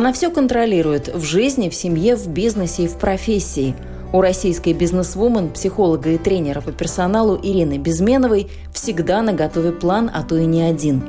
[0.00, 3.74] Она все контролирует в жизни, в семье, в бизнесе и в профессии.
[4.14, 10.22] У российской бизнесвумен, психолога и тренера по персоналу Ирины Безменовой всегда на готове план, а
[10.22, 11.02] то и не один.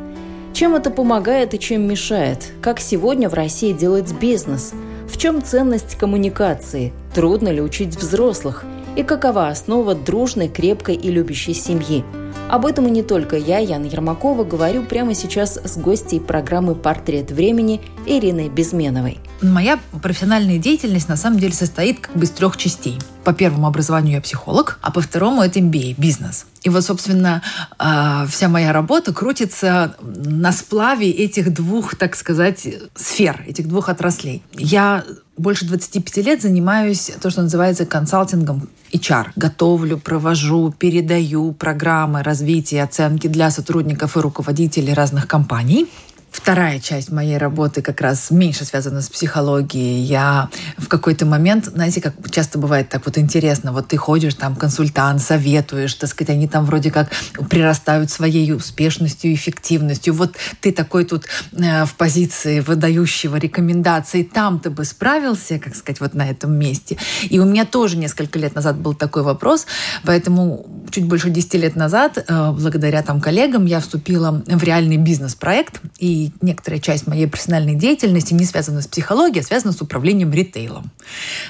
[0.52, 2.52] Чем это помогает и чем мешает?
[2.62, 4.74] Как сегодня в России делать бизнес?
[5.10, 6.92] В чем ценность коммуникации?
[7.16, 8.66] Трудно ли учить взрослых?
[8.98, 12.04] И какова основа дружной, крепкой и любящей семьи?
[12.52, 17.32] Об этом и не только я, Яна Ермакова, говорю прямо сейчас с гостьей программы «Портрет
[17.32, 19.20] времени» Ириной Безменовой.
[19.42, 23.00] Моя профессиональная деятельность на самом деле состоит как бы из трех частей.
[23.24, 26.46] По первому образованию я психолог, а по второму это MBA, бизнес.
[26.64, 27.42] И вот, собственно,
[27.80, 34.44] а, вся моя работа крутится на сплаве этих двух, так сказать, сфер, этих двух отраслей.
[34.54, 35.04] Я
[35.38, 39.30] больше 25 лет занимаюсь то, что называется консалтингом HR.
[39.36, 45.88] Готовлю, провожу, передаю программы развития, оценки для сотрудников и руководителей разных компаний.
[46.32, 50.02] Вторая часть моей работы как раз меньше связана с психологией.
[50.02, 54.56] Я в какой-то момент, знаете, как часто бывает так вот интересно, вот ты ходишь там,
[54.56, 57.10] консультант, советуешь, так сказать, они там вроде как
[57.50, 60.14] прирастают своей успешностью, эффективностью.
[60.14, 66.00] Вот ты такой тут э, в позиции выдающего рекомендаций, там ты бы справился, как сказать,
[66.00, 66.98] вот на этом месте.
[67.30, 69.66] И у меня тоже несколько лет назад был такой вопрос,
[70.06, 75.82] поэтому чуть больше 10 лет назад, э, благодаря там коллегам, я вступила в реальный бизнес-проект,
[75.98, 80.92] и некоторая часть моей профессиональной деятельности не связана с психологией, а связана с управлением ритейлом.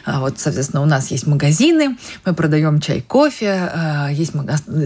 [0.06, 4.34] А вот, соответственно, у нас есть магазины, мы продаем чай, кофе, а, есть,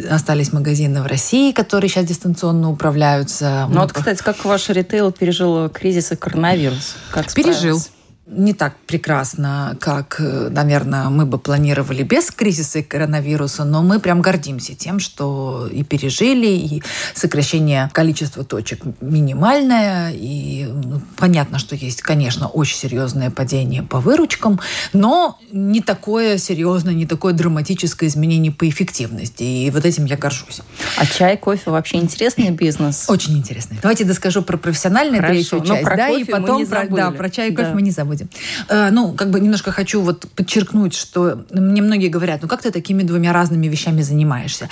[0.10, 3.68] остались магазины в России, которые сейчас дистанционно управляются.
[3.70, 6.96] Ну вот, кстати, как ваш ритейл пережил кризис и коронавирус?
[7.12, 7.82] Как Пережил
[8.28, 14.00] не так прекрасно, как, э, наверное, мы бы планировали без кризиса и коронавируса, но мы
[14.00, 16.84] прям гордимся тем, что и пережили, и
[17.14, 24.60] сокращение количества точек минимальное, и ну, понятно, что есть, конечно, очень серьезное падение по выручкам,
[24.92, 30.62] но не такое серьезное, не такое драматическое изменение по эффективности, и вот этим я горжусь.
[30.98, 33.06] А чай, кофе вообще интересный бизнес?
[33.08, 33.78] Очень интересный.
[33.84, 37.70] Давайте доскажу про профессиональную третью часть, да, и потом про, да, про чай и кофе
[37.70, 37.76] да.
[37.76, 38.30] мы не забудем будем.
[38.70, 42.72] Э, ну, как бы немножко хочу вот подчеркнуть, что мне многие говорят, ну как ты
[42.72, 44.70] такими двумя разными вещами занимаешься?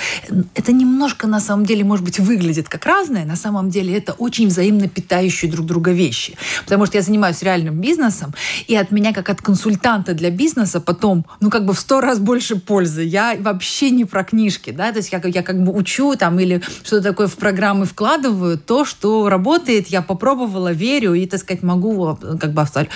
[0.55, 4.47] Это немножко на самом деле, может быть, выглядит как разное, на самом деле это очень
[4.47, 6.35] взаимно питающие друг друга вещи.
[6.63, 8.33] Потому что я занимаюсь реальным бизнесом,
[8.67, 12.19] и от меня, как от консультанта для бизнеса, потом, ну, как бы в сто раз
[12.19, 13.03] больше пользы.
[13.03, 16.61] Я вообще не про книжки, да, то есть я, я как бы учу там или
[16.83, 22.17] что-то такое в программы вкладываю, то, что работает, я попробовала, верю и, так сказать, могу
[22.39, 22.93] как бы абсолютно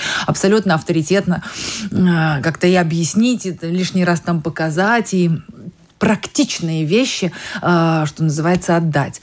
[0.75, 1.43] авторитетно
[1.91, 5.31] э, как-то и объяснить, и лишний раз там показать, и
[5.99, 7.31] практичные вещи,
[7.61, 9.21] э, что называется, отдать.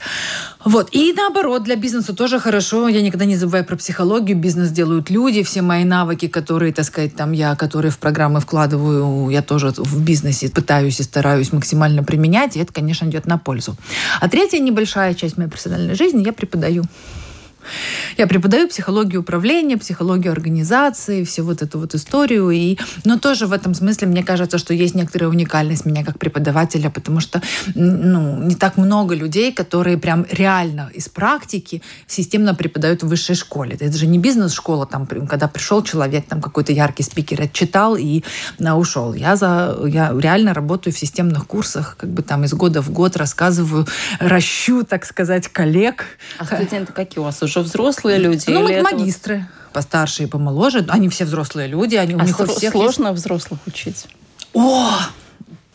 [0.63, 0.89] Вот.
[0.91, 2.87] И наоборот, для бизнеса тоже хорошо.
[2.87, 4.37] Я никогда не забываю про психологию.
[4.37, 5.43] Бизнес делают люди.
[5.43, 10.01] Все мои навыки, которые, так сказать, там я, которые в программы вкладываю, я тоже в
[10.01, 12.57] бизнесе пытаюсь и стараюсь максимально применять.
[12.57, 13.75] И это, конечно, идет на пользу.
[14.19, 16.83] А третья небольшая часть моей профессиональной жизни я преподаю.
[18.17, 22.49] Я преподаю психологию управления, психологию организации, всю вот эту вот историю.
[22.51, 26.89] И, но тоже в этом смысле мне кажется, что есть некоторая уникальность меня как преподавателя,
[26.89, 27.41] потому что
[27.73, 33.77] ну, не так много людей, которые прям реально из практики системно преподают в высшей школе.
[33.79, 38.23] Это же не бизнес-школа, там, когда пришел человек, там какой-то яркий спикер отчитал и
[38.59, 39.13] на, ушел.
[39.13, 43.17] Я, за, я реально работаю в системных курсах, как бы там из года в год
[43.17, 43.87] рассказываю,
[44.19, 46.05] ращу, так сказать, коллег.
[46.37, 48.45] А студенты какие у вас уже взрослые люди?
[48.47, 49.37] Ну, мы магистры.
[49.37, 49.73] Вот...
[49.73, 50.85] Постарше и помоложе.
[50.87, 51.95] Они все взрослые люди.
[51.95, 53.19] Они, а у них у всех сложно есть...
[53.19, 54.07] взрослых учить?
[54.53, 54.97] О,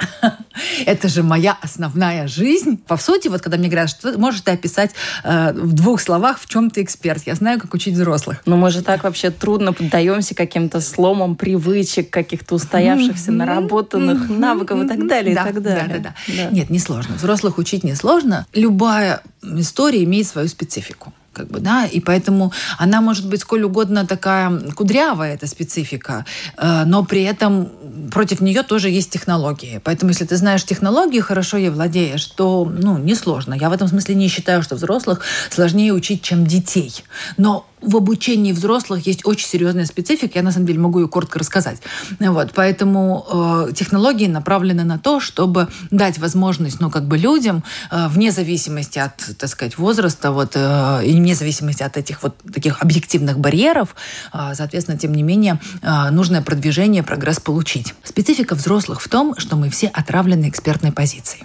[0.87, 2.77] это же моя основная жизнь.
[2.77, 4.93] По сути, вот когда мне говорят, что можешь ты описать
[5.25, 7.27] э, в двух словах, в чем ты эксперт.
[7.27, 8.43] Я знаю, как учить взрослых.
[8.47, 14.88] Но мы же так вообще трудно поддаемся каким-то сломам привычек, каких-то устоявшихся, наработанных навыков и
[14.88, 15.88] так далее, да, и так далее.
[15.88, 16.44] Да, да, да.
[16.44, 16.50] да.
[16.50, 17.17] Нет, не сложно.
[17.17, 18.47] Взрослых учить не сложно.
[18.55, 24.06] Любая история имеет свою специфику как бы, да, и поэтому она может быть сколь угодно
[24.06, 26.25] такая кудрявая, эта специфика,
[26.56, 27.71] э, но при этом
[28.11, 29.81] против нее тоже есть технологии.
[29.85, 33.55] Поэтому, если ты знаешь технологии, хорошо ей владеешь, то, ну, несложно.
[33.55, 37.05] Я в этом смысле не считаю, что взрослых сложнее учить, чем детей.
[37.37, 40.38] Но в обучении взрослых есть очень серьезная специфика.
[40.38, 41.79] Я, на самом деле, могу ее коротко рассказать.
[42.19, 43.27] Вот, поэтому
[43.69, 48.99] э, технологии направлены на то, чтобы дать возможность, ну, как бы людям, э, вне зависимости
[48.99, 53.94] от, так сказать, возраста, вот, э, и вне зависимости от этих вот таких объективных барьеров,
[54.33, 57.94] э, соответственно, тем не менее, э, нужное продвижение, прогресс получить.
[58.05, 61.44] Специфика взрослых в том, что мы все отравлены экспертной позицией.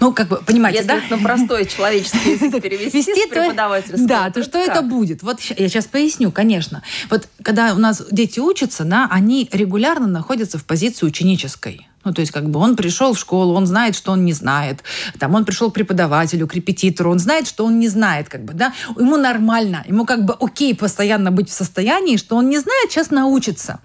[0.00, 0.98] Ну, как бы, понимаете, Если да?
[0.98, 4.06] это на простой человеческий язык перевести с преподавательского.
[4.06, 5.22] Да, то что это будет?
[5.22, 6.82] Вот я сейчас поясню, конечно.
[7.10, 11.88] Вот когда у нас дети учатся, да, они регулярно находятся в позиции ученической.
[12.08, 14.82] Ну, то есть, как бы он пришел в школу, он знает, что он не знает.
[15.18, 18.54] Там он пришел к преподавателю, к репетитору, он знает, что он не знает, как бы,
[18.54, 18.72] да.
[18.98, 23.10] Ему нормально, ему как бы окей постоянно быть в состоянии, что он не знает, сейчас
[23.10, 23.80] научится.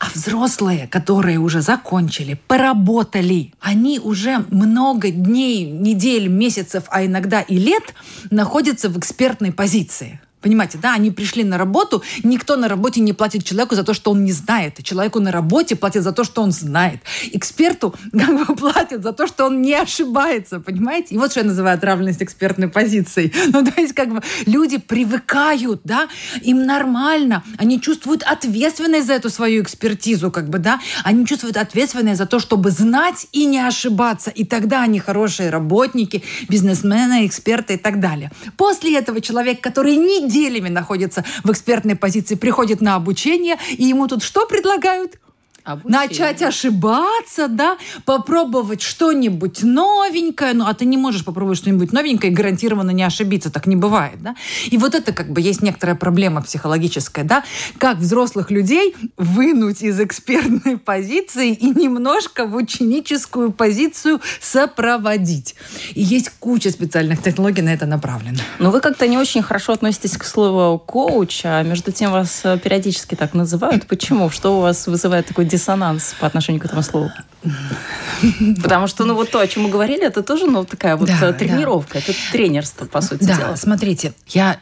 [0.00, 7.58] А взрослые, которые уже закончили, поработали, они уже много дней, недель, месяцев, а иногда и
[7.58, 7.94] лет
[8.32, 10.20] находятся в экспертной позиции.
[10.40, 14.12] Понимаете, да, они пришли на работу, никто на работе не платит человеку за то, что
[14.12, 14.82] он не знает.
[14.84, 17.00] Человеку на работе платят за то, что он знает.
[17.32, 21.14] Эксперту как бы платят за то, что он не ошибается, понимаете?
[21.14, 23.32] И вот что я называю отравленность экспертной позицией.
[23.58, 26.08] Ну, то есть как бы люди привыкают, да,
[26.42, 32.18] им нормально, они чувствуют ответственность за эту свою экспертизу, как бы, да, они чувствуют ответственность
[32.18, 37.76] за то, чтобы знать и не ошибаться, и тогда они хорошие работники, бизнесмены, эксперты и
[37.78, 38.30] так далее.
[38.56, 44.06] После этого человек, который не неделями находится в экспертной позиции, приходит на обучение, и ему
[44.06, 45.18] тут что предлагают?
[45.68, 46.00] Обучение.
[46.00, 47.76] начать ошибаться, да,
[48.06, 53.50] попробовать что-нибудь новенькое, ну, а ты не можешь попробовать что-нибудь новенькое и гарантированно не ошибиться,
[53.50, 54.34] так не бывает, да.
[54.70, 57.44] И вот это как бы есть некоторая проблема психологическая, да,
[57.76, 65.54] как взрослых людей вынуть из экспертной позиции и немножко в ученическую позицию сопроводить.
[65.92, 68.38] И есть куча специальных технологий на это направлено.
[68.58, 73.14] Но вы как-то не очень хорошо относитесь к слову коуч, а между тем вас периодически
[73.16, 73.86] так называют.
[73.86, 74.30] Почему?
[74.30, 77.10] Что у вас вызывает такой диссонанс по отношению к этому слову?
[78.62, 81.32] Потому что, ну, вот то, о чем мы говорили, это тоже, ну, такая вот да,
[81.32, 81.98] тренировка, да.
[82.00, 83.56] это тренерство, по сути да, дела.
[83.56, 84.58] смотрите, я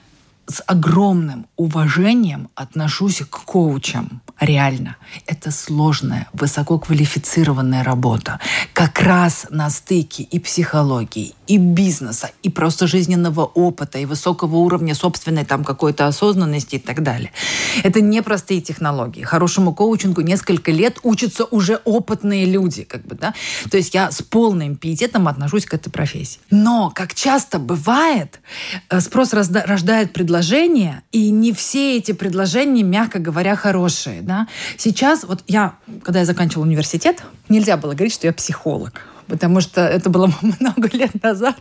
[0.48, 4.20] с огромным уважением отношусь к коучам.
[4.40, 4.96] Реально.
[5.26, 8.38] Это сложная, высококвалифицированная работа.
[8.74, 14.94] Как раз на стыке и психологии, и бизнеса, и просто жизненного опыта, и высокого уровня
[14.94, 17.30] собственной там какой-то осознанности и так далее.
[17.82, 19.22] Это непростые технологии.
[19.22, 22.84] Хорошему коучингу несколько лет учатся уже опытные люди.
[22.84, 23.32] Как бы, да?
[23.70, 26.40] То есть я с полным пиететом отношусь к этой профессии.
[26.50, 28.40] Но, как часто бывает,
[28.90, 34.25] э, спрос рождает предложение и не все эти предложения, мягко говоря, хорошие.
[34.26, 34.48] Да?
[34.76, 39.80] Сейчас, вот я, когда я заканчивала университет, нельзя было говорить, что я психолог потому что
[39.80, 41.60] это было много лет назад.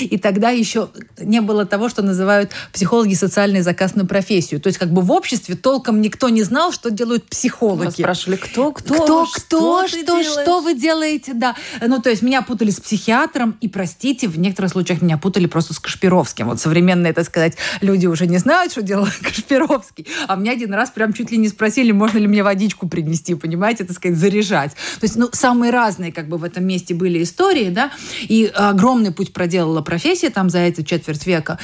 [0.00, 4.60] И тогда еще не было того, что называют психологи социальный заказ на профессию.
[4.60, 7.86] То есть как бы в обществе толком никто не знал, что делают психологи.
[7.86, 11.54] Вас спрашивали, кто, кто, кто, кто, что, что, что вы делаете, да.
[11.80, 15.74] Ну, то есть меня путали с психиатром, и, простите, в некоторых случаях меня путали просто
[15.74, 16.48] с Кашпировским.
[16.48, 20.06] Вот современные, так сказать, люди уже не знают, что делает Кашпировский.
[20.26, 23.84] А меня один раз прям чуть ли не спросили, можно ли мне водичку принести, понимаете,
[23.84, 24.72] так сказать, заряжать.
[24.72, 27.90] То есть, ну, самые разные как бы в этом месте были истории, да,
[28.20, 31.58] и огромный путь проделала профессия там за эти четверть века.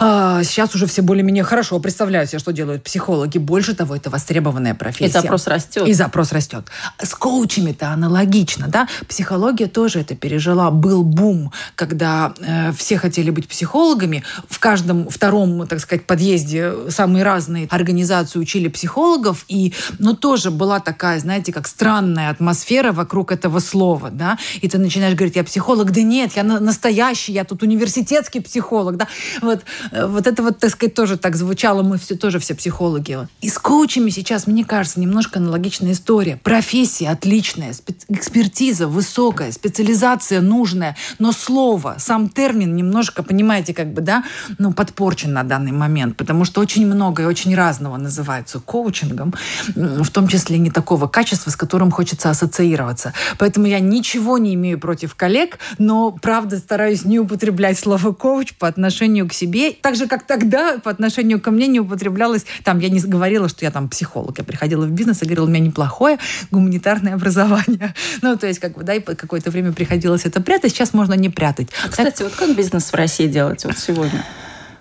[0.00, 3.38] А, сейчас уже все более-менее хорошо представляют себе, что делают психологи.
[3.38, 5.06] Больше того, это востребованная профессия.
[5.06, 5.86] И запрос растет.
[5.86, 6.64] И запрос растет.
[7.00, 8.88] С коучами-то аналогично, да.
[9.06, 10.72] Психология тоже это пережила.
[10.72, 14.24] Был бум, когда э, все хотели быть психологами.
[14.48, 19.44] В каждом втором, так сказать, подъезде самые разные организации учили психологов.
[19.46, 24.36] И, ну, тоже была такая, знаете, как странная атмосфера вокруг этого слова, да.
[24.60, 29.08] И ты начинаешь говорить, я психолог, да нет, я настоящий, я тут университетский психолог, да,
[29.40, 29.60] вот,
[29.92, 33.18] э, вот это вот, так сказать, тоже так звучало, мы все тоже все психологи.
[33.40, 36.38] И с коучами сейчас, мне кажется, немножко аналогичная история.
[36.42, 37.74] Профессия отличная,
[38.08, 44.24] экспертиза высокая, специализация нужная, но слово, сам термин немножко, понимаете, как бы, да,
[44.58, 49.34] ну, подпорчен на данный момент, потому что очень много и очень разного называется коучингом,
[49.74, 53.12] в том числе не такого качества, с которым хочется ассоциироваться.
[53.38, 58.68] Поэтому я ничего не имею против коллег, но, правда, стараюсь не употреблять слово «коуч» по
[58.68, 59.72] отношению к себе.
[59.72, 63.64] Так же, как тогда по отношению ко мне не употреблялось, там, я не говорила, что
[63.64, 64.38] я там психолог.
[64.38, 66.18] Я приходила в бизнес и говорила, у меня неплохое
[66.50, 67.94] гуманитарное образование.
[68.22, 71.28] Ну, то есть, как бы, да, и какое-то время приходилось это прятать, сейчас можно не
[71.30, 71.68] прятать.
[71.84, 72.28] А, кстати, так...
[72.28, 74.24] вот как бизнес в России делать вот сегодня?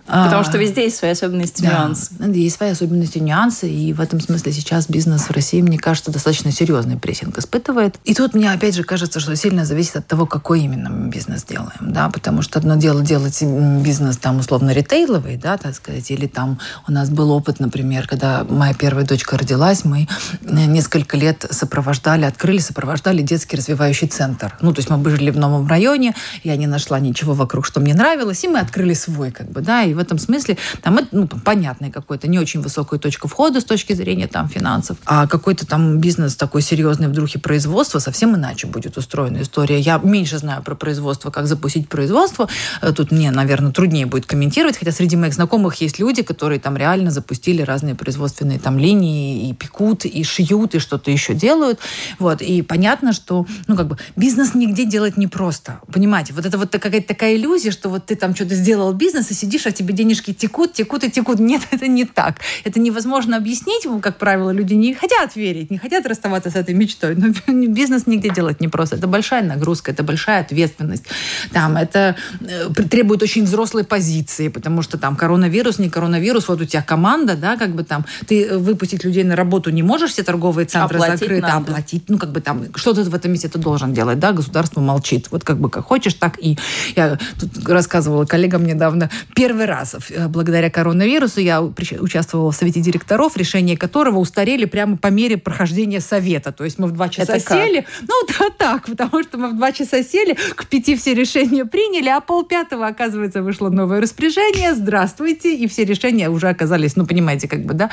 [0.10, 2.12] Потому что везде есть свои особенности, да, нюансы.
[2.34, 6.52] Есть свои особенности, нюансы, и в этом смысле сейчас бизнес в России, мне кажется, достаточно
[6.52, 8.00] серьезный прессинг испытывает.
[8.06, 11.44] И тут мне, опять же, кажется, что сильно зависит от того, какой именно мы бизнес
[11.44, 16.28] делаем, да, потому что одно дело делать бизнес там условно ритейловый, да, так сказать, или
[16.28, 20.08] там у нас был опыт, например, когда моя первая дочка родилась, мы
[20.42, 24.58] несколько лет сопровождали, открыли, сопровождали детский развивающий центр.
[24.62, 27.94] Ну, то есть мы жили в новом районе, я не нашла ничего вокруг, что мне
[27.94, 31.28] нравилось, и мы открыли свой, как бы, да, и в этом смысле там это, ну,
[31.28, 36.00] понятный какой-то, не очень высокая точка входа с точки зрения там финансов, а какой-то там
[36.00, 39.80] бизнес такой серьезный в духе производства совсем иначе будет устроена история.
[39.80, 42.48] Я меньше знаю про производство, как запустить производство.
[42.82, 46.78] Э, тут мне, наверное, труднее будет комментировать, хотя среди моих знакомых есть люди, которые там
[46.78, 51.80] реально запустили разные производственные там линии и пекут, и шьют, и что-то еще делают.
[52.20, 52.42] Вот.
[52.42, 55.82] И понятно, что, ну, как бы, бизнес нигде делать непросто.
[55.92, 59.34] Понимаете, вот это вот какая-то такая иллюзия, что вот ты там что-то сделал бизнес и
[59.34, 61.40] сидишь, а тебе денежки текут, текут и текут.
[61.40, 62.36] Нет, это не так.
[62.64, 67.16] Это невозможно объяснить, как правило, люди не хотят верить, не хотят расставаться с этой мечтой.
[67.16, 67.34] Но
[67.68, 68.96] бизнес нигде делать непросто.
[68.96, 71.06] Это большая нагрузка, это большая ответственность.
[71.52, 76.66] Там это э, требует очень взрослой позиции, потому что там коронавирус, не коронавирус, вот у
[76.66, 80.24] тебя команда, да, как бы там ты э, выпустить людей на работу не можешь, все
[80.24, 81.58] торговые центры оплатить закрыты, надо.
[81.58, 85.28] оплатить, ну как бы там что-то в этом месте ты должен делать, да, государство молчит.
[85.32, 86.58] Вот как бы как хочешь, так и.
[86.96, 93.38] Я тут рассказывала коллегам недавно, первый раз э, благодаря коронавирусу я участвовала в совете директоров,
[93.38, 96.52] решения которого устарели прямо по мере прохождения совета.
[96.52, 98.10] То есть мы в два часа Это сели, как?
[98.10, 102.10] ну да, так, потому что мы в два часа сели, к пяти все решения приняли,
[102.10, 107.64] а полпятого, оказывается, вышло новое распоряжение, здравствуйте, и все решения уже оказались, ну понимаете, как
[107.64, 107.90] бы, да,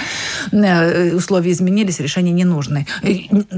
[0.53, 2.87] э, условия изменились, решения не нужны.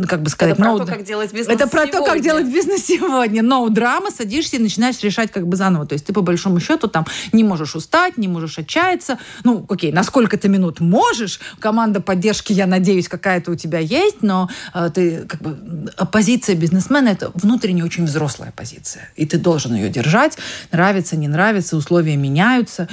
[0.09, 2.47] Как бы сказать, Это про no, то, как делать бизнес Это про то, как делать
[2.47, 3.43] бизнес сегодня.
[3.43, 5.87] Но драма, садишься и начинаешь решать как бы заново.
[5.87, 9.19] То есть ты по большому счету там не можешь устать, не можешь отчаяться.
[9.45, 11.41] Ну, окей, на сколько-то минут можешь.
[11.59, 17.09] Команда поддержки, я надеюсь, какая-то у тебя есть, но э, ты как бы позиция бизнесмена
[17.09, 19.11] это внутренне очень взрослая позиция.
[19.17, 20.39] И ты должен ее держать.
[20.73, 22.89] Нравится, не нравится, условия меняются.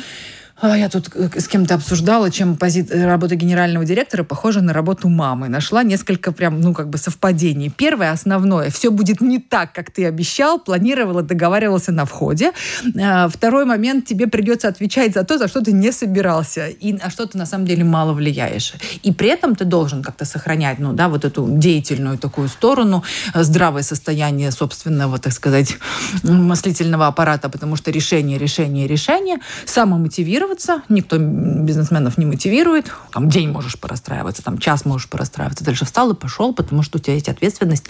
[0.62, 2.86] А, я тут э, с кем-то обсуждала, чем пози...
[2.90, 5.50] работа генерального директора похожа на работу мамы.
[5.50, 7.70] Нашла несколько прям, ну, как бы совпадений.
[7.70, 12.54] Первое, основное, все будет не так, как ты обещал, планировал договаривался на входе.
[13.02, 17.10] А, второй момент, тебе придется отвечать за то, за что ты не собирался, и на
[17.10, 18.74] что ты на самом деле мало влияешь.
[19.04, 23.44] И при этом ты должен как-то сохранять, ну, да, вот эту деятельную такую сторону, э,
[23.44, 25.78] здравое состояние собственного, так сказать,
[26.24, 32.92] мыслительного аппарата, потому что решение, решение, решение, самомотивировать мотивироваться, никто бизнесменов не мотивирует.
[33.12, 35.64] Там день можешь порастраиваться, там час можешь порастраиваться.
[35.64, 37.86] Дальше встал и пошел, потому что у тебя есть ответственность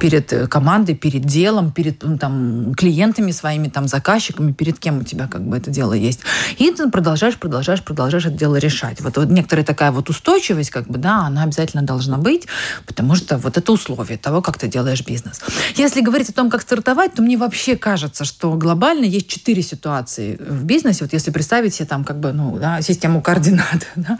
[0.00, 5.02] перед э, командой, перед делом, перед ну, там, клиентами своими, там, заказчиками, перед кем у
[5.02, 6.20] тебя как бы это дело есть.
[6.58, 9.00] И ты продолжаешь, продолжаешь, продолжаешь это дело решать.
[9.00, 12.46] Вот, вот некоторая такая вот устойчивость, как бы, да, она обязательно должна быть,
[12.86, 15.40] потому что вот это условие того, как ты делаешь бизнес.
[15.76, 20.36] Если говорить о том, как стартовать, то мне вообще кажется, что глобально есть четыре ситуации
[20.40, 21.04] в бизнесе.
[21.04, 24.18] Вот если представить оси там как бы, ну, да, систему координат, да,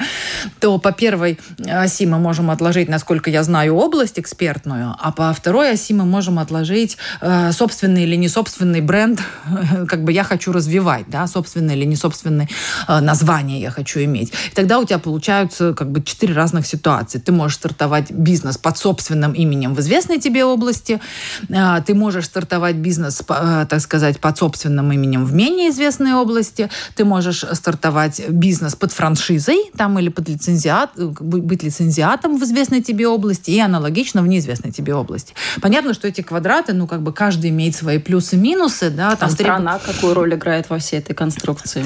[0.61, 5.73] то по первой оси мы можем отложить, насколько я знаю, область экспертную, а по второй
[5.73, 9.21] оси мы можем отложить э, собственный или не собственный бренд,
[9.89, 12.49] как бы я хочу развивать, да, собственное или не собственное
[12.89, 14.33] э, название я хочу иметь.
[14.53, 17.19] И тогда у тебя получаются как бы четыре разных ситуации.
[17.19, 21.01] Ты можешь стартовать бизнес под собственным именем в известной тебе области,
[21.49, 26.69] э, ты можешь стартовать бизнес, э, так сказать, под собственным именем в менее известной области,
[26.95, 33.09] ты можешь стартовать бизнес под франшизой там или под лицензиат, быть лицензиатом в известной тебе
[33.09, 35.35] области и аналогично в неизвестной тебе области.
[35.61, 39.17] Понятно, что эти квадраты, ну, как бы каждый имеет свои плюсы-минусы, да.
[39.17, 39.95] Там а страна треб...
[39.95, 41.85] какую роль играет во всей этой конструкции?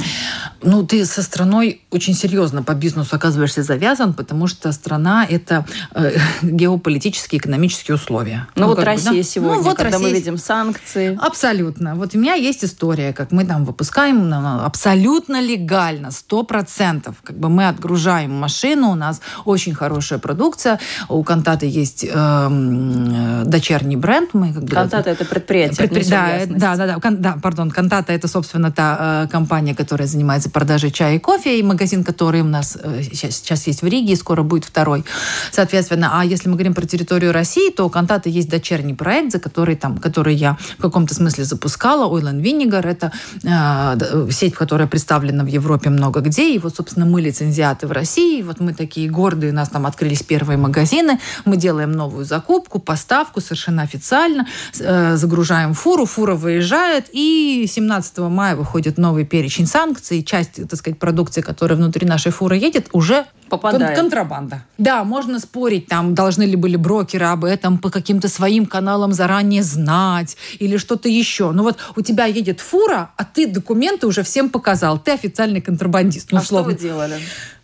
[0.62, 6.16] Ну, ты со страной очень серьезно по бизнесу оказываешься завязан, потому что страна– это э,
[6.42, 8.48] геополитические, экономические условия.
[8.54, 9.22] Ну, ну вот Россия бы, да?
[9.22, 10.08] сегодня, ну, вот когда Россия...
[10.08, 11.18] мы видим санкции.
[11.20, 11.94] Абсолютно.
[11.94, 17.16] Вот у меня есть история, как мы там выпускаем абсолютно легально, сто процентов.
[17.22, 23.96] Как бы мы отгружаем машину, у нас очень хорошая продукция, у Кантата есть э, дочерний
[23.96, 24.34] бренд.
[24.34, 25.88] Мы, как Кантата это предприятие.
[25.88, 26.04] Предпри...
[26.10, 27.22] Да, да, да, да, кон...
[27.22, 31.62] да, пардон, Кантата это, собственно, та э, компания, которая занимается продажей чая и кофе, и
[31.62, 35.04] магазин, который у нас э, сейчас, сейчас есть в Риге, и скоро будет второй.
[35.52, 39.38] Соответственно, а если мы говорим про территорию России, то у Кантата есть дочерний проект, за
[39.38, 44.86] который, там, который я в каком-то смысле запускала, Oil and Vinegar, это э, сеть, которая
[44.88, 46.54] представлена в Европе много где.
[46.54, 48.42] И вот, собственно, мы лицензиаты в России.
[48.42, 51.18] Вот мы такие гордые, у нас там открылись первые магазины.
[51.44, 54.46] Мы делаем новую закупку, поставку совершенно официально.
[54.78, 57.06] Э, загружаем фуру, фура выезжает.
[57.12, 60.22] И 17 мая выходит новый перечень санкций.
[60.22, 63.98] Часть, так сказать, продукции, которая внутри нашей фуры едет, уже попадает.
[63.98, 64.62] контрабанда.
[64.78, 69.62] Да, можно спорить, там должны ли были брокеры об этом по каким-то своим каналам заранее
[69.62, 71.52] знать или что-то еще.
[71.52, 74.98] Но вот у тебя едет фура, а ты документы уже всем показал.
[74.98, 76.32] Ты официальный контрабандист.
[76.32, 76.72] Ну, а условно.
[76.72, 77.18] что вы делали?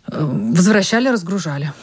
[0.07, 1.73] Э, возвращали, разгружали.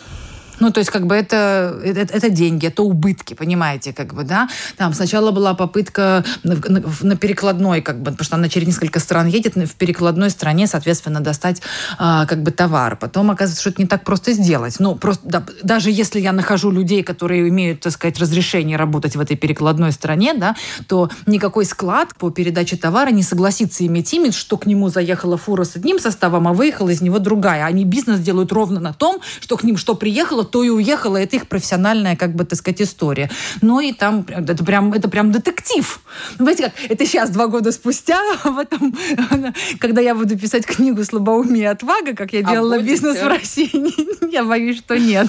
[0.61, 4.49] Ну, то есть, как бы это, это, это деньги, это убытки, понимаете, как бы, да.
[4.77, 9.01] Там сначала была попытка на, на, на перекладной, как бы, потому что она через несколько
[9.01, 11.61] стран едет, в перекладной стране, соответственно, достать
[11.99, 12.97] а, как бы товар.
[12.97, 14.77] Потом оказывается, что это не так просто сделать.
[14.79, 19.21] Ну, просто да, даже если я нахожу людей, которые имеют, так сказать, разрешение работать в
[19.21, 24.57] этой перекладной стране, да, то никакой склад по передаче товара не согласится иметь имидж, что
[24.57, 27.65] к нему заехала фура с одним составом, а выехала из него другая.
[27.65, 31.17] Они бизнес делают ровно на том, что к ним что приехало, то и уехала.
[31.17, 33.31] Это их профессиональная, как бы, так сказать, история.
[33.63, 36.01] Ну и там это прям, это прям детектив.
[36.39, 38.95] Знаете как, это сейчас, два года спустя, в этом,
[39.79, 43.27] когда я буду писать книгу «Слабоумие и отвага», как я а делала а бизнес в
[43.27, 45.29] России, я боюсь, что нет.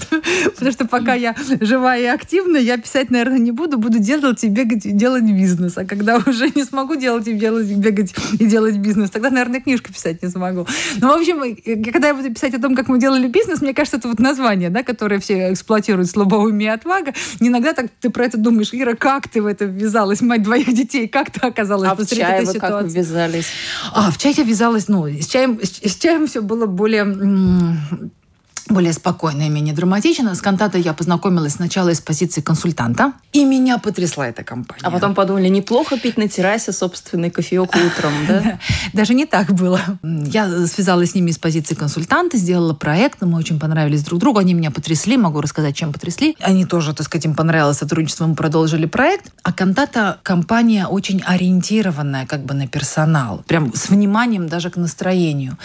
[0.53, 4.47] Потому что пока я жива и активна, я писать, наверное, не буду, буду делать и
[4.47, 5.77] бегать и делать бизнес.
[5.77, 9.91] А когда уже не смогу делать и делать, бегать и делать бизнес, тогда, наверное, книжку
[9.93, 10.67] писать не смогу.
[10.97, 11.41] Ну, в общем,
[11.91, 14.69] когда я буду писать о том, как мы делали бизнес, мне кажется, это вот название,
[14.69, 18.95] да, которое которые все эксплуатируют слабоумие и отвага, иногда так ты про это думаешь, Ира,
[18.95, 22.43] как ты в это ввязалась, мать двоих детей, как ты оказалась а посреди в чай
[22.43, 22.87] этой ситуации?
[22.87, 23.47] как ввязались?
[23.93, 27.03] А, в чай я ввязалась, ну, с чаем, с, с чаем все было более
[28.71, 30.35] более спокойно и менее драматично.
[30.35, 34.81] С кантатой я познакомилась сначала из позиции консультанта, и меня потрясла эта компания.
[34.83, 38.59] А потом подумали, неплохо пить на террасе собственный кофеек утром, да?
[38.93, 39.79] Даже не так было.
[40.03, 44.53] Я связалась с ними из позиции консультанта, сделала проект, мы очень понравились друг другу, они
[44.53, 46.35] меня потрясли, могу рассказать, чем потрясли.
[46.41, 49.31] Они тоже, так сказать, им понравилось сотрудничество, мы продолжили проект.
[49.43, 55.57] А Кантата компания очень ориентированная как бы на персонал, прям с вниманием даже к настроению.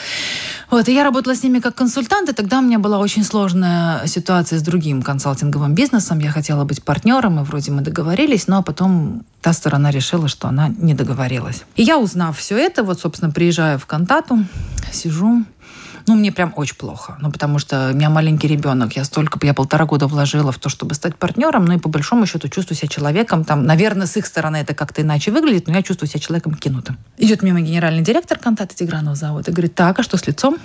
[0.71, 4.07] Вот, и я работала с ними как консультант, и тогда у меня была очень сложная
[4.07, 6.19] ситуация с другим консалтинговым бизнесом.
[6.19, 10.69] Я хотела быть партнером, и вроде мы договорились, но потом та сторона решила, что она
[10.69, 11.65] не договорилась.
[11.77, 14.45] И я, узнав все это, вот, собственно, приезжаю в Кантату,
[14.93, 15.45] сижу,
[16.07, 17.17] ну, мне прям очень плохо.
[17.21, 18.95] Ну, потому что у меня маленький ребенок.
[18.95, 21.65] Я столько, я полтора года вложила в то, чтобы стать партнером.
[21.65, 23.45] Ну, и по большому счету чувствую себя человеком.
[23.45, 26.97] Там, наверное, с их стороны это как-то иначе выглядит, но я чувствую себя человеком кинутым.
[27.19, 30.59] Идет мимо генеральный директор контакта Тигранова завода и говорит, так, а что с лицом?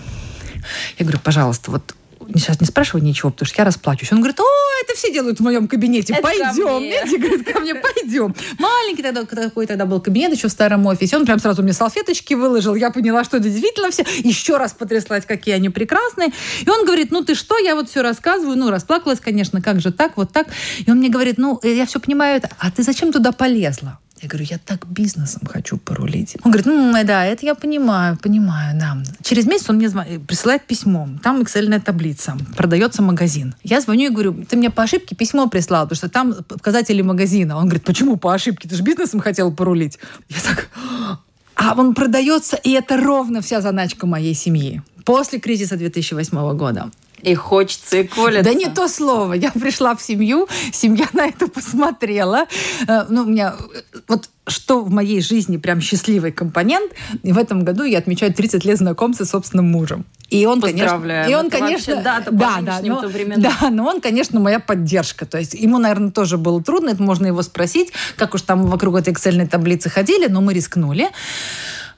[1.00, 1.96] Я говорю, пожалуйста, вот
[2.36, 4.12] сейчас не спрашивай ничего, потому что я расплачусь.
[4.12, 4.46] Он говорит, о,
[4.84, 6.82] это все делают в моем кабинете, это пойдем.
[6.82, 8.36] Видите, говорит, ко мне пойдем.
[8.60, 11.18] Маленький тогда, какой тогда был кабинет еще в старом офисе.
[11.18, 12.76] Он прям сразу мне салфеточки выложил.
[12.76, 14.06] Я поняла, что это действительно все.
[14.24, 16.30] Еще раз потряслась, какие они прекрасные.
[16.66, 18.58] И он говорит, ну ты что, я вот все рассказываю.
[18.58, 20.48] Ну, расплакалась, конечно, как же так, вот так.
[20.86, 24.01] И он мне говорит, ну, я все понимаю, а ты зачем туда полезла?
[24.22, 26.38] Я говорю, я так бизнесом хочу порулить.
[26.44, 28.98] Он говорит, ну, да, это я понимаю, понимаю, да.
[29.24, 31.10] Через месяц он мне звонит, присылает письмо.
[31.24, 32.38] Там excel таблица.
[32.56, 33.56] Продается магазин.
[33.64, 37.58] Я звоню и говорю, ты мне по ошибке письмо прислал, потому что там показатели магазина.
[37.58, 38.70] Он говорит, почему по ошибке?
[38.70, 39.98] Ты же бизнесом хотел порулить.
[40.30, 40.70] Я так,
[41.56, 44.82] а он продается, и это ровно вся заначка моей семьи.
[45.04, 46.92] После кризиса 2008 года.
[47.22, 48.44] И хочется, и колется.
[48.44, 49.34] Да не то слово.
[49.34, 52.46] Я пришла в семью, семья на это посмотрела.
[52.88, 53.56] Э, ну, у меня
[54.08, 56.92] вот что в моей жизни прям счастливый компонент.
[57.24, 60.06] И в этом году я отмечаю 30 лет знакомства с собственным мужем.
[60.30, 63.02] И он, конечно, и он, это конечно, вообще, да, да, да, но,
[63.38, 65.26] да, но он, конечно, моя поддержка.
[65.26, 68.96] То есть ему, наверное, тоже было трудно, это можно его спросить, как уж там вокруг
[68.96, 71.10] этой Excel таблицы ходили, но мы рискнули.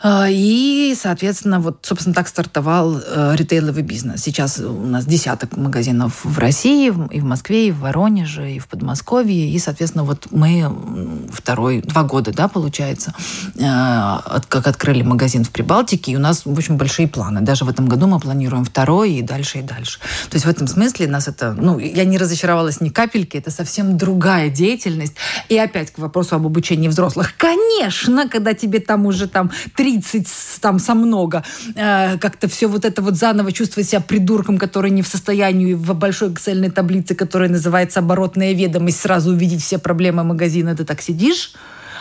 [0.06, 4.22] А, и, соответственно, вот, собственно, так стартовал э, ритейловый бизнес.
[4.22, 8.68] Сейчас у нас десяток магазинов в России, и в Москве, и в Воронеже, и в
[8.68, 9.50] Подмосковье.
[9.50, 10.70] И, соответственно, вот мы
[11.32, 13.14] второй, два года, да, получается,
[13.56, 13.62] э,
[14.50, 17.40] как открыли магазин в Прибалтике, и у нас, в общем, большие планы.
[17.40, 20.00] Даже в этом году мы планируем второй и дальше, и дальше.
[20.30, 23.98] То есть в этом смысле нас это, ну, я не разочаровалась ни капельки, это совсем
[23.98, 25.14] другая деятельность.
[25.48, 27.38] И опять к вопросу об обучении взрослых.
[27.38, 31.44] Конечно, когда тебе там уже там три 30 там со много,
[31.76, 35.94] э, как-то все вот это вот заново чувствовать себя придурком, который не в состоянии в
[35.94, 41.54] большой excel таблице, которая называется оборотная ведомость, сразу увидеть все проблемы магазина, ты так сидишь,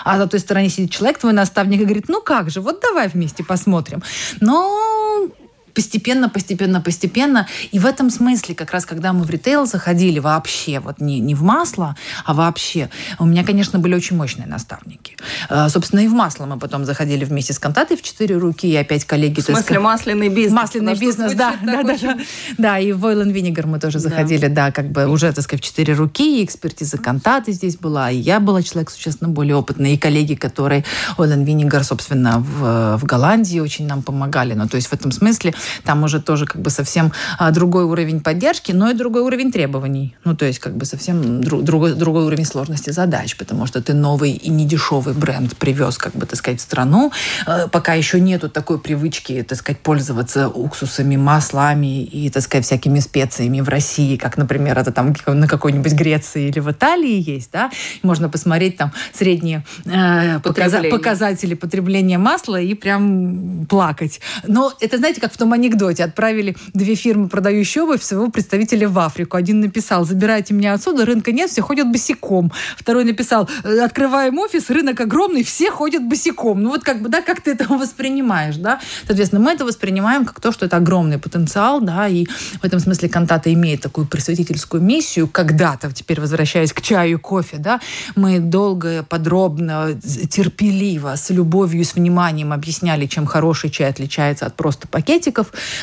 [0.04, 3.08] а на той стороне сидит человек, твой наставник, и говорит, ну как же, вот давай
[3.08, 4.02] вместе посмотрим.
[4.40, 5.28] Но
[5.74, 7.46] постепенно, постепенно, постепенно.
[7.70, 11.34] И в этом смысле, как раз когда мы в ритейл заходили вообще, вот не, не
[11.34, 15.16] в масло, а вообще, у меня, конечно, были очень мощные наставники.
[15.48, 18.76] Э, собственно, и в масло мы потом заходили вместе с Кантатой в четыре руки, и
[18.76, 19.40] опять коллеги...
[19.40, 20.52] В смысле, масляный бизнес?
[20.52, 22.18] Масляный бизнес, да, да, да, да.
[22.58, 25.62] Да, и в and Vinegar мы тоже заходили, да, да как бы уже, так сказать,
[25.62, 29.94] в четыре руки, и экспертиза Кантаты здесь была, и я была человек существенно более опытный,
[29.94, 30.84] и коллеги, которые
[31.18, 34.54] and Vinegar, собственно, в, в Голландии очень нам помогали.
[34.54, 38.20] Ну, то есть в этом смысле там уже тоже как бы совсем а, другой уровень
[38.20, 40.16] поддержки, но и другой уровень требований.
[40.24, 43.94] Ну, то есть как бы совсем друг, другой, другой уровень сложности задач, потому что ты
[43.94, 47.12] новый и недешевый бренд привез, как бы, так сказать, в страну.
[47.46, 53.00] Э, пока еще нету такой привычки, так сказать, пользоваться уксусами, маслами и, так сказать, всякими
[53.00, 57.70] специями в России, как, например, это там на какой-нибудь Греции или в Италии есть, да.
[58.02, 64.20] Можно посмотреть там средние э, показатели потребления масла и прям плакать.
[64.46, 66.04] Но это, знаете, как в том анекдоте.
[66.04, 69.36] Отправили две фирмы, продающие обувь, своего представителя в Африку.
[69.36, 72.52] Один написал, забирайте меня отсюда, рынка нет, все ходят босиком.
[72.76, 76.62] Второй написал, «Э, открываем офис, рынок огромный, все ходят босиком.
[76.62, 78.80] Ну вот как бы, да, как ты это воспринимаешь, да?
[79.06, 83.08] Соответственно, мы это воспринимаем как то, что это огромный потенциал, да, и в этом смысле
[83.08, 87.80] Кантата имеет такую просветительскую миссию когда-то, теперь возвращаясь к чаю и кофе, да,
[88.16, 89.98] мы долго, подробно,
[90.30, 95.41] терпеливо, с любовью, с вниманием объясняли, чем хороший чай отличается от просто пакетиков,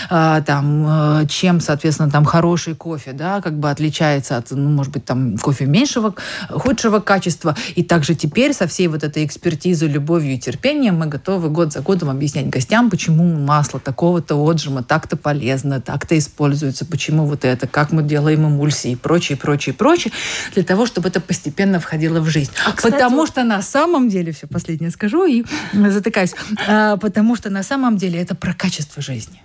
[0.09, 4.93] а, там, э, чем, соответственно, там хороший кофе, да, как бы отличается от, ну, может
[4.93, 6.15] быть, там кофе меньшего,
[6.49, 7.55] худшего качества.
[7.75, 11.81] И также теперь со всей вот этой экспертизой, любовью и терпением мы готовы год за
[11.81, 17.91] годом объяснять гостям, почему масло такого-то отжима так-то полезно, так-то используется, почему вот это, как
[17.91, 20.13] мы делаем эмульсии и прочее, прочее, прочее,
[20.53, 22.51] для того, чтобы это постепенно входило в жизнь.
[22.65, 25.43] А, кстати, потому что на самом деле, все последнее скажу и
[25.73, 26.33] затыкаюсь,
[26.67, 29.41] а, потому что на самом деле это про качество жизни.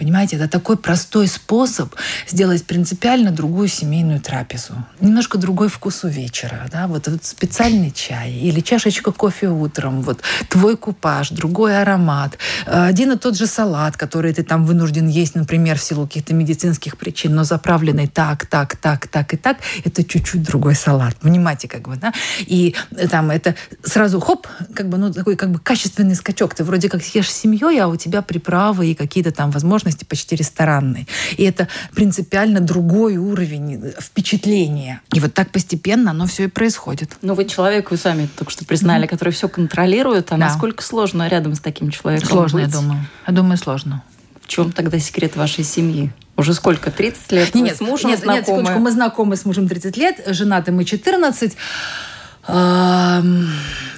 [0.00, 1.94] Понимаете, это такой простой способ
[2.26, 4.72] сделать принципиально другую семейную трапезу.
[4.98, 6.66] Немножко другой вкус у вечера.
[6.72, 6.86] Да?
[6.86, 13.18] Вот этот специальный чай или чашечка кофе утром, вот твой купаж, другой аромат, один и
[13.18, 17.44] тот же салат, который ты там вынужден есть, например, в силу каких-то медицинских причин, но
[17.44, 21.16] заправленный так, так, так, так и так, это чуть-чуть другой салат.
[21.16, 22.14] Понимаете, как бы, да?
[22.40, 22.74] И
[23.10, 26.54] там это сразу хоп, как бы, ну, такой как бы качественный скачок.
[26.54, 30.04] Ты вроде как съешь с семьей, а у тебя приправы и какие-то там возможности возможности
[30.04, 31.06] почти ресторанной.
[31.36, 35.00] И это принципиально другой уровень впечатления.
[35.14, 37.16] И вот так постепенно оно все и происходит.
[37.22, 39.08] Ну, вы человек, вы сами только что признали, mm-hmm.
[39.08, 40.32] который все контролирует.
[40.32, 40.46] А да.
[40.46, 42.68] насколько сложно рядом с таким человеком Сложно, быть?
[42.68, 43.06] я думаю.
[43.26, 44.02] Я думаю, сложно.
[44.42, 46.10] В чем тогда секрет вашей семьи?
[46.36, 46.90] Уже сколько?
[46.90, 47.54] 30 лет?
[47.54, 48.38] Нет, с мужем нет, знакомы?
[48.38, 51.56] Нет, секундочку, мы знакомы с мужем 30 лет, женаты мы 14.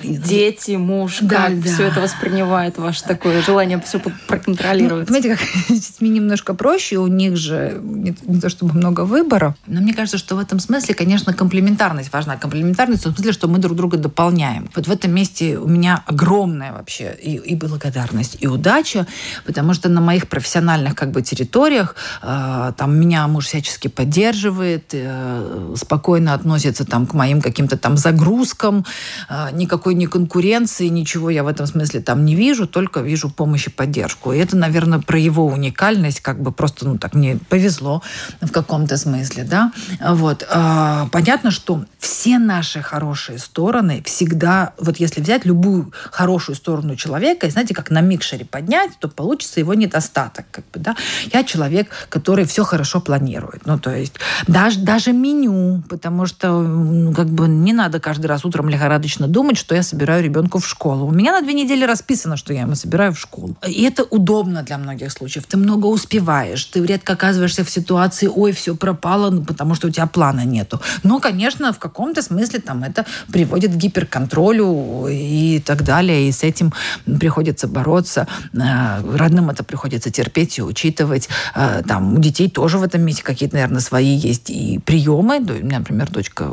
[0.05, 1.71] Дети, муж, да, как да.
[1.71, 5.09] все это воспринимает, ваше такое желание все проконтролировать?
[5.09, 9.03] Ну, знаете, как с детьми немножко проще, у них же не, не то чтобы много
[9.03, 12.37] выбора, но мне кажется, что в этом смысле, конечно, комплементарность важна.
[12.37, 14.69] Комплементарность в том смысле, что мы друг друга дополняем.
[14.75, 19.07] Вот в этом месте у меня огромная вообще и, и благодарность, и удача,
[19.47, 25.75] потому что на моих профессиональных как бы территориях э, там меня муж всячески поддерживает, э,
[25.77, 28.85] спокойно относится там к моим каким-то там загрузкам, русском,
[29.29, 33.67] а, никакой не конкуренции, ничего я в этом смысле там не вижу, только вижу помощь
[33.67, 34.33] и поддержку.
[34.33, 38.03] И это, наверное, про его уникальность, как бы просто, ну так, мне повезло
[38.41, 39.73] в каком-то смысле, да.
[40.01, 40.47] Вот.
[40.51, 47.47] А, понятно, что все наши хорошие стороны всегда, вот если взять любую хорошую сторону человека,
[47.47, 50.97] и знаете, как на микшере поднять, то получится его недостаток, как бы, да.
[51.33, 54.15] Я человек, который все хорошо планирует, ну, то есть
[54.47, 59.59] даже, даже меню, потому что, ну, как бы не надо каждый раз утром лихорадочно думать,
[59.59, 61.07] что я собираю ребенка в школу.
[61.07, 63.57] У меня на две недели расписано, что я ему собираю в школу.
[63.67, 65.47] И это удобно для многих случаев.
[65.47, 69.91] Ты много успеваешь, ты редко оказываешься в ситуации, ой, все пропало, ну, потому что у
[69.91, 70.81] тебя плана нету.
[71.03, 76.43] Но, конечно, в каком-то смысле там это приводит к гиперконтролю и так далее, и с
[76.43, 76.73] этим
[77.19, 78.27] приходится бороться.
[78.55, 81.29] Э, родным это приходится терпеть и учитывать.
[81.55, 85.39] Э, там у детей тоже в этом месте какие-то, наверное, свои есть и приемы.
[85.39, 86.51] У меня, например, дочка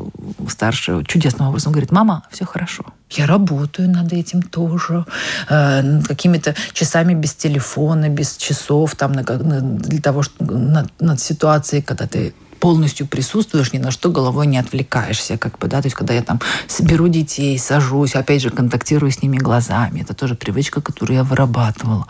[0.47, 2.84] старшая чудесным образом он говорит, мама, все хорошо.
[3.10, 5.06] Я работаю над этим тоже,
[5.50, 11.19] э, какими-то часами без телефона, без часов, там, на, на, для того, чтобы над, над
[11.19, 15.88] ситуацией, когда ты полностью присутствуешь, ни на что головой не отвлекаешься, как бы, да, то
[15.88, 20.36] есть когда я там соберу детей, сажусь, опять же, контактирую с ними глазами, это тоже
[20.36, 22.08] привычка, которую я вырабатывала,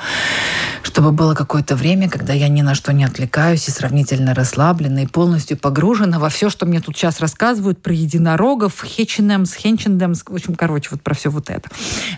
[0.84, 5.06] чтобы было какое-то время, когда я ни на что не отвлекаюсь и сравнительно расслаблена и
[5.06, 10.56] полностью погружена во все, что мне тут сейчас рассказывают про единорогов, Хеченемс, Хенчендемс, в общем,
[10.56, 11.70] короче, вот про все вот это.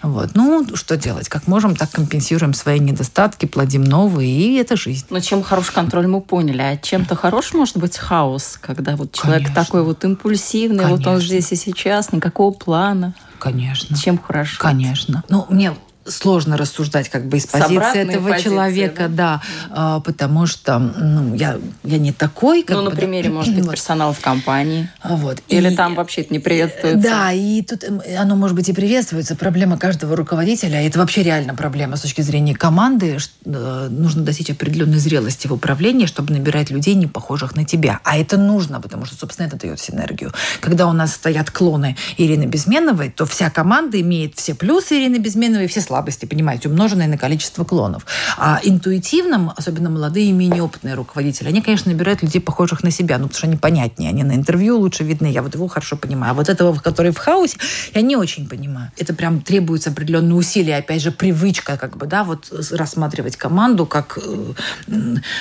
[0.03, 0.31] Вот.
[0.35, 1.29] Ну, что делать?
[1.29, 5.05] Как можем, так компенсируем свои недостатки, плодим новые, и это жизнь.
[5.09, 6.61] Но чем хороший контроль, мы поняли.
[6.61, 8.20] А чем-то хорош может быть хаос,
[8.61, 9.65] когда вот человек Конечно.
[9.65, 10.97] такой вот импульсивный, Конечно.
[10.97, 13.13] вот он здесь и сейчас, никакого плана.
[13.39, 13.97] Конечно.
[13.97, 14.57] Чем хорошо?
[14.59, 15.23] Конечно.
[15.29, 15.73] Ну, мне
[16.05, 21.59] сложно рассуждать как бы из позиции этого позиции, человека, да, да потому что ну, я,
[21.83, 22.63] я не такой.
[22.63, 23.71] Как ну, бы, на примере, да, может быть, вот.
[23.71, 24.89] персонал в компании.
[25.03, 25.41] Вот.
[25.47, 27.01] Или и, там вообще это не приветствуется.
[27.01, 29.35] Да, и тут эм, оно, может быть, и приветствуется.
[29.35, 33.17] Проблема каждого руководителя, это вообще реально проблема с точки зрения команды.
[33.45, 37.99] Э, нужно достичь определенной зрелости в управлении, чтобы набирать людей, не похожих на тебя.
[38.03, 40.31] А это нужно, потому что, собственно, это дает синергию.
[40.59, 45.67] Когда у нас стоят клоны Ирины Безменовой, то вся команда имеет все плюсы Ирины Безменовой,
[45.67, 48.05] все слабости, понимаете, умноженные на количество клонов.
[48.37, 53.17] А интуитивным, особенно молодые и менее опытные руководители, они, конечно, набирают людей, похожих на себя,
[53.17, 56.31] ну, потому что они понятнее, они на интервью лучше видны, я вот его хорошо понимаю.
[56.31, 57.57] А вот этого, который в хаосе,
[57.93, 58.91] я не очень понимаю.
[58.97, 64.17] Это прям требуется определенные усилия, опять же, привычка, как бы, да, вот рассматривать команду как
[64.17, 64.53] э,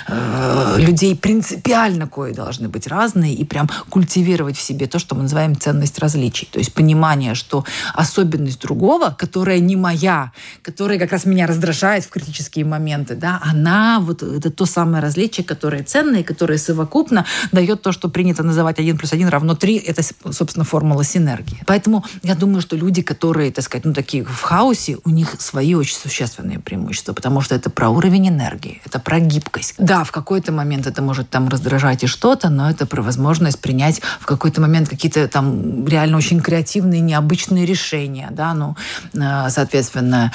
[0.08, 5.22] э, людей принципиально кое должны быть разные и прям культивировать в себе то, что мы
[5.22, 6.48] называем ценность различий.
[6.50, 10.32] То есть понимание, что особенность другого, которая не моя,
[10.62, 15.44] которая как раз меня раздражает в критические моменты, да, она вот это то самое различие,
[15.44, 20.02] которое ценное, которое совокупно дает то, что принято называть 1 плюс 1 равно 3, это,
[20.30, 21.62] собственно, формула синергии.
[21.66, 25.74] Поэтому я думаю, что люди, которые, так сказать, ну, такие в хаосе, у них свои
[25.74, 29.74] очень существенные преимущества, потому что это про уровень энергии, это про гибкость.
[29.78, 34.00] Да, в какой-то момент это может там раздражать и что-то, но это про возможность принять
[34.20, 38.76] в какой-то момент какие-то там реально очень креативные, необычные решения, да, ну,
[39.14, 40.29] э, соответственно,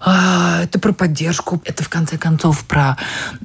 [0.00, 2.96] а, это про поддержку, это в конце концов про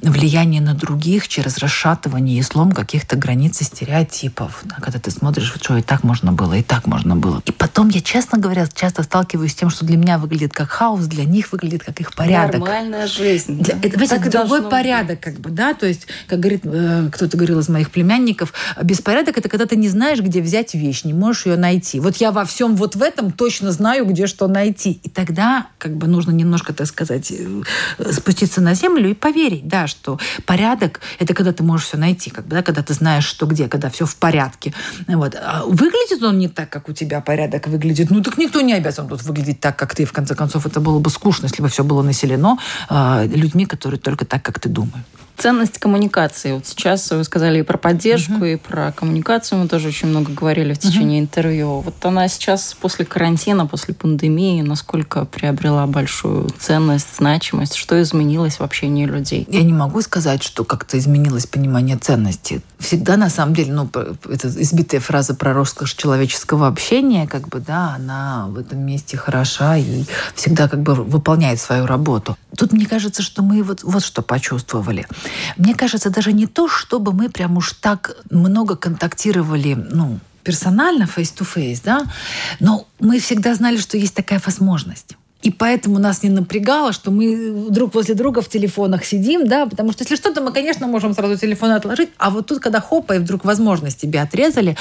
[0.02, 4.60] влияние на других через расшатывание и слом каких-то границ и стереотипов.
[4.64, 7.42] Да, когда ты смотришь, что и так можно было, и так можно было.
[7.46, 11.06] И потом я, честно говоря, часто сталкиваюсь с тем, что для меня выглядит как хаос,
[11.06, 12.60] для них выглядит как их порядок.
[12.60, 13.62] Нормальная жизнь.
[13.62, 15.20] Для, это, это другой порядок, быть.
[15.20, 19.48] как бы, да, то есть, как говорит э, кто-то говорил из моих племянников, беспорядок это
[19.48, 22.00] когда ты не знаешь, где взять вещь, не можешь ее найти.
[22.00, 25.00] Вот я во всем вот в этом точно знаю, где что найти.
[25.02, 27.62] И тогда, как бы, нужно немножко, так сказать, э,
[28.12, 32.62] спуститься на землю и поверить, да, что порядок– это когда ты можешь все найти, когда,
[32.62, 34.74] когда ты знаешь, что где, когда все в порядке.
[35.06, 35.34] Вот.
[35.34, 38.10] А выглядит он не так, как у тебя порядок выглядит.
[38.10, 40.04] Ну, так никто не обязан тут выглядеть так, как ты.
[40.04, 42.58] В конце концов, это было бы скучно, если бы все было населено
[42.90, 45.04] э, людьми, которые только так, как ты думаешь.
[45.38, 46.52] Ценность коммуникации.
[46.52, 48.44] Вот сейчас вы сказали и про поддержку, угу.
[48.44, 49.60] и про коммуникацию.
[49.60, 51.28] Мы тоже очень много говорили в течение угу.
[51.28, 51.80] интервью.
[51.80, 57.76] Вот она сейчас после карантина, после пандемии, насколько приобрела большую ценность, значимость?
[57.76, 59.46] Что изменилось в общении людей?
[59.48, 62.60] Я не могу сказать, что как-то изменилось понимание ценности.
[62.78, 63.90] Всегда, на самом деле, ну,
[64.28, 69.76] это избитая фраза про роскошь человеческого общения, как бы, да, она в этом месте хороша
[69.76, 72.36] и всегда как бы выполняет свою работу.
[72.56, 75.06] Тут мне кажется, что мы вот, вот что почувствовали–
[75.56, 81.80] мне кажется, даже не то, чтобы мы прям уж так много контактировали, ну, персонально, face-to-face,
[81.84, 82.06] да,
[82.60, 85.16] но мы всегда знали, что есть такая возможность.
[85.40, 89.92] И поэтому нас не напрягало, что мы друг возле друга в телефонах сидим, да, потому
[89.92, 93.18] что если что-то, мы, конечно, можем сразу телефон отложить, а вот тут, когда хопа, и
[93.20, 94.76] вдруг возможность тебе отрезали,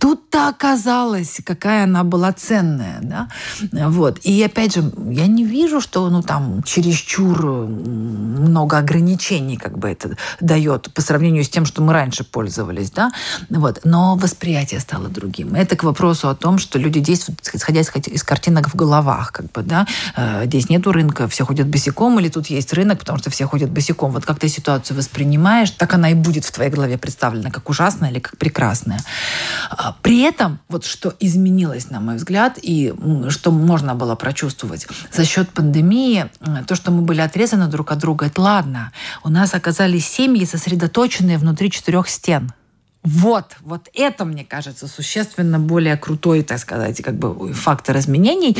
[0.00, 3.28] тут-то оказалось, какая она была ценная, да,
[3.88, 4.18] вот.
[4.24, 10.16] И опять же, я не вижу, что, ну, там, чересчур много ограничений, как бы это
[10.40, 13.12] дает по сравнению с тем, что мы раньше пользовались, да,
[13.48, 13.82] вот.
[13.84, 15.54] Но восприятие стало другим.
[15.54, 19.62] Это к вопросу о том, что люди действуют, исходя из картинок в головах, как бы,
[19.62, 19.86] да,
[20.44, 24.12] здесь нету рынка, все ходят босиком, или тут есть рынок, потому что все ходят босиком.
[24.12, 28.10] Вот как ты ситуацию воспринимаешь, так она и будет в твоей голове представлена, как ужасная
[28.10, 29.00] или как прекрасная.
[29.70, 32.94] А, при этом, вот что изменилось, на мой взгляд, и
[33.28, 36.30] что можно было прочувствовать, за счет пандемии,
[36.66, 38.92] то, что мы были отрезаны друг от друга, это ладно.
[39.24, 42.52] У нас оказались семьи, сосредоточенные внутри четырех стен.
[43.02, 48.58] Вот, вот это, мне кажется, существенно более крутой, так сказать, как бы фактор изменений.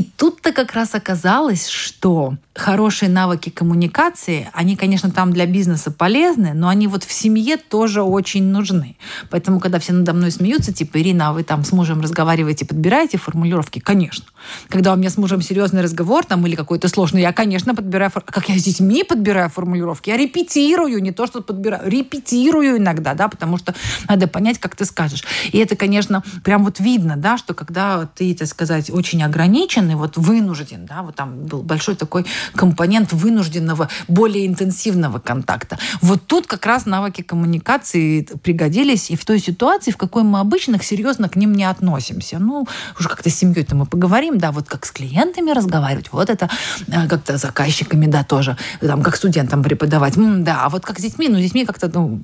[0.00, 6.54] И тут-то как раз оказалось, что хорошие навыки коммуникации, они, конечно, там для бизнеса полезны,
[6.54, 8.96] но они вот в семье тоже очень нужны.
[9.28, 13.18] Поэтому, когда все надо мной смеются, типа, Ирина, а вы там с мужем разговариваете, подбираете
[13.18, 13.78] формулировки?
[13.78, 14.24] Конечно.
[14.70, 18.10] Когда у меня с мужем серьезный разговор там или какой-то сложный, я, конечно, подбираю...
[18.10, 20.08] Как я с детьми подбираю формулировки?
[20.08, 23.74] Я репетирую, не то, что подбираю, репетирую иногда, да, потому что
[24.08, 25.24] надо понять, как ты скажешь.
[25.52, 29.94] И это, конечно, прям вот видно, да, что когда ты, так сказать, очень ограничен и
[29.94, 35.78] вот вынужден, да, вот там был большой такой компонент вынужденного, более интенсивного контакта.
[36.00, 40.82] Вот тут как раз навыки коммуникации пригодились и в той ситуации, в какой мы обычно
[40.82, 42.38] серьезно к ним не относимся.
[42.38, 42.66] Ну,
[42.98, 46.48] уже как-то с семьей-то мы поговорим, да, вот как с клиентами разговаривать, вот это
[46.88, 51.02] э, как-то заказчиками, да, тоже, там, как студентам преподавать, М, да, а вот как с
[51.02, 52.20] детьми, ну, с детьми как-то, ну,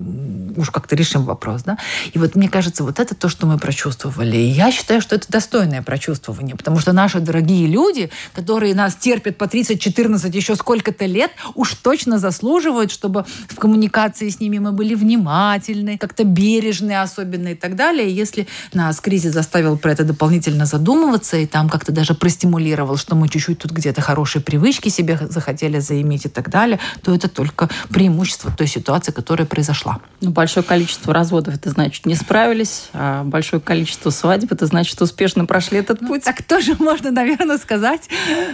[0.57, 1.79] уж как-то решим вопрос, да.
[2.13, 4.37] И вот мне кажется, вот это то, что мы прочувствовали.
[4.37, 9.37] И я считаю, что это достойное прочувствование, потому что наши дорогие люди, которые нас терпят
[9.37, 14.73] по 30, 14, еще сколько-то лет, уж точно заслуживают, чтобы в коммуникации с ними мы
[14.73, 18.15] были внимательны, как-то бережны особенно и так далее.
[18.15, 23.29] Если нас кризис заставил про это дополнительно задумываться и там как-то даже простимулировал, что мы
[23.29, 28.51] чуть-чуть тут где-то хорошие привычки себе захотели заиметь и так далее, то это только преимущество
[28.51, 30.01] той ситуации, которая произошла.
[30.21, 35.45] Ну, большое количество разводов, это значит, не справились, а большое количество свадеб, это значит, успешно
[35.45, 36.25] прошли этот ну, путь.
[36.25, 38.09] Так тоже можно, наверное, сказать.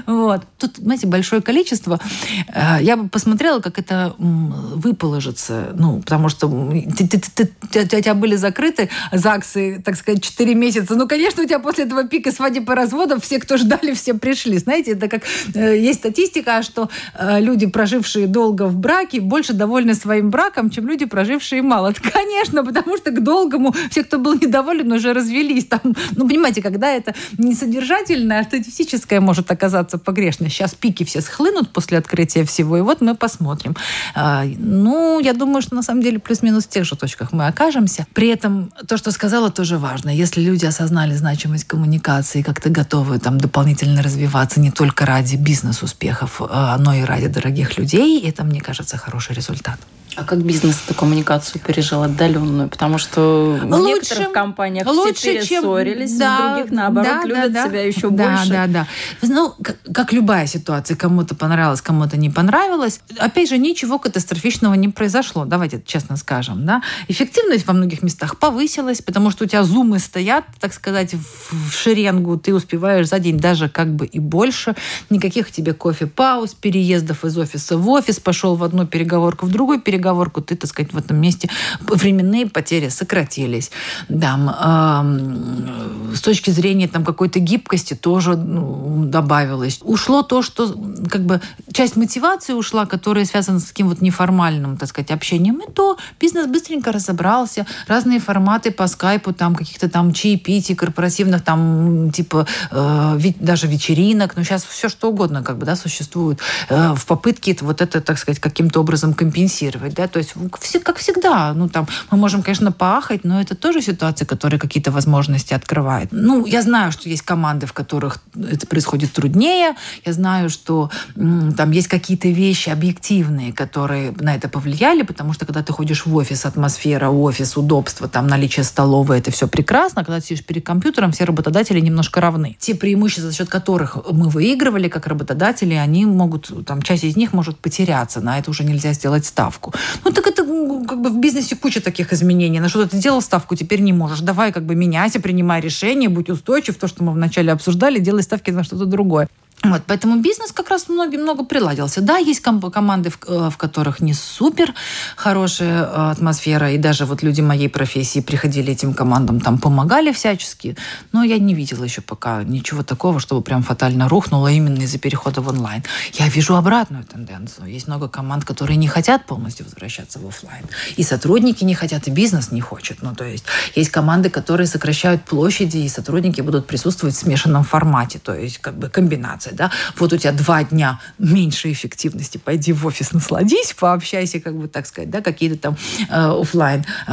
[0.06, 0.42] Вот.
[0.58, 2.00] Тут, знаете, большое количество.
[2.48, 5.72] Э, я бы посмотрела, как это выположится.
[5.74, 10.94] Ну, потому что у тебя были закрыты ЗАГСы, так сказать, 4 месяца.
[10.94, 14.58] Ну, конечно, у тебя после этого пика свадеб и разводов все, кто ждали, все пришли.
[14.58, 15.22] Знаете, это как
[15.54, 20.86] э, есть статистика, что э, люди, прожившие долго в браке, больше довольны своим браком, чем
[20.86, 21.92] люди, прожившие мало.
[22.12, 25.66] Конечно, потому что к долгому все, кто был недоволен, уже развелись.
[25.66, 25.80] Там,
[26.16, 30.48] ну, понимаете, когда это не содержательное, а статистическое может оказаться погрешно.
[30.48, 33.76] Сейчас пики все схлынут после открытия всего, и вот мы посмотрим.
[34.14, 38.06] А, ну, я думаю, что на самом деле плюс-минус в тех же точках мы окажемся.
[38.14, 40.10] При этом то, что сказала, тоже важно.
[40.10, 46.78] Если люди осознали значимость коммуникации, как-то готовы там дополнительно развиваться не только ради бизнес-успехов, а,
[46.78, 49.78] но и ради дорогих людей, это, мне кажется, хороший результат.
[50.14, 52.68] А как бизнес эту коммуникацию пережил отдаленную?
[52.68, 57.52] Потому что в лучше, некоторых компаниях лучше, все перессорились, да, в других, наоборот, да, любят
[57.52, 58.50] да, себя еще да, больше.
[58.50, 58.86] Да, да,
[59.22, 59.28] да.
[59.28, 63.00] Ну, как, как любая ситуация, кому-то понравилось, кому-то не понравилось.
[63.18, 66.66] Опять же, ничего катастрофичного не произошло, давайте честно скажем.
[66.66, 66.82] Да?
[67.08, 72.38] Эффективность во многих местах повысилась, потому что у тебя зумы стоят, так сказать, в шеренгу,
[72.38, 74.74] ты успеваешь за день даже как бы и больше.
[75.08, 80.01] Никаких тебе кофе-пауз, переездов из офиса в офис, пошел в одну переговорку, в другую переговорку
[80.02, 81.48] переговорку, ты, так сказать, в этом месте
[81.80, 83.70] временные потери сократились.
[84.08, 89.78] Да, э, с точки зрения там какой-то гибкости тоже ну, добавилось.
[89.82, 90.74] Ушло то, что
[91.08, 91.40] как бы
[91.72, 95.60] часть мотивации ушла, которая связана с таким вот неформальным, так сказать, общением.
[95.60, 97.66] И то бизнес быстренько разобрался.
[97.86, 104.36] Разные форматы по скайпу, там каких-то там чаепитий корпоративных, там типа э, даже вечеринок.
[104.36, 108.18] Ну, сейчас все что угодно как бы, да, существует э, в попытке вот это, так
[108.18, 110.34] сказать, каким-то образом компенсировать да, то есть
[110.82, 115.54] как всегда, ну там мы можем, конечно, поахать, но это тоже ситуация, которая какие-то возможности
[115.54, 116.08] открывает.
[116.10, 119.74] Ну, я знаю, что есть команды, в которых это происходит труднее,
[120.04, 125.62] я знаю, что там есть какие-то вещи объективные, которые на это повлияли, потому что когда
[125.62, 130.26] ты ходишь в офис, атмосфера, офис, удобство, там наличие столовой, это все прекрасно, когда ты
[130.26, 132.56] сидишь перед компьютером, все работодатели немножко равны.
[132.58, 137.32] Те преимущества, за счет которых мы выигрывали как работодатели, они могут, там, часть из них
[137.32, 139.72] может потеряться, на это уже нельзя сделать ставку.
[140.04, 140.44] Ну, так это
[140.88, 142.60] как бы в бизнесе куча таких изменений.
[142.60, 144.20] На что ты делал ставку, теперь не можешь.
[144.20, 146.76] Давай как бы меняйся, принимай решение, будь устойчив.
[146.76, 149.28] То, что мы вначале обсуждали, делай ставки на что-то другое.
[149.64, 152.00] Вот, поэтому бизнес как раз много, много приладился.
[152.00, 154.74] Да, есть команды, в, э, в которых не супер
[155.14, 160.76] хорошая э, атмосфера, и даже вот люди моей профессии приходили этим командам, там помогали всячески,
[161.12, 165.40] но я не видела еще пока ничего такого, чтобы прям фатально рухнуло именно из-за перехода
[165.40, 165.84] в онлайн.
[166.14, 167.68] Я вижу обратную тенденцию.
[167.68, 170.64] Есть много команд, которые не хотят полностью возвращаться в офлайн.
[170.96, 173.00] И сотрудники не хотят, и бизнес не хочет.
[173.02, 173.44] Ну, то есть
[173.76, 178.76] есть команды, которые сокращают площади, и сотрудники будут присутствовать в смешанном формате, то есть как
[178.76, 184.40] бы комбинация да, вот у тебя два дня меньше эффективности, пойди в офис, насладись, пообщайся,
[184.40, 185.76] как бы так сказать, да, какие-то там
[186.08, 187.12] э, офлайн э,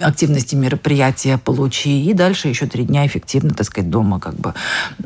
[0.00, 4.54] активности, мероприятия получи, и дальше еще три дня эффективно, так сказать, дома как бы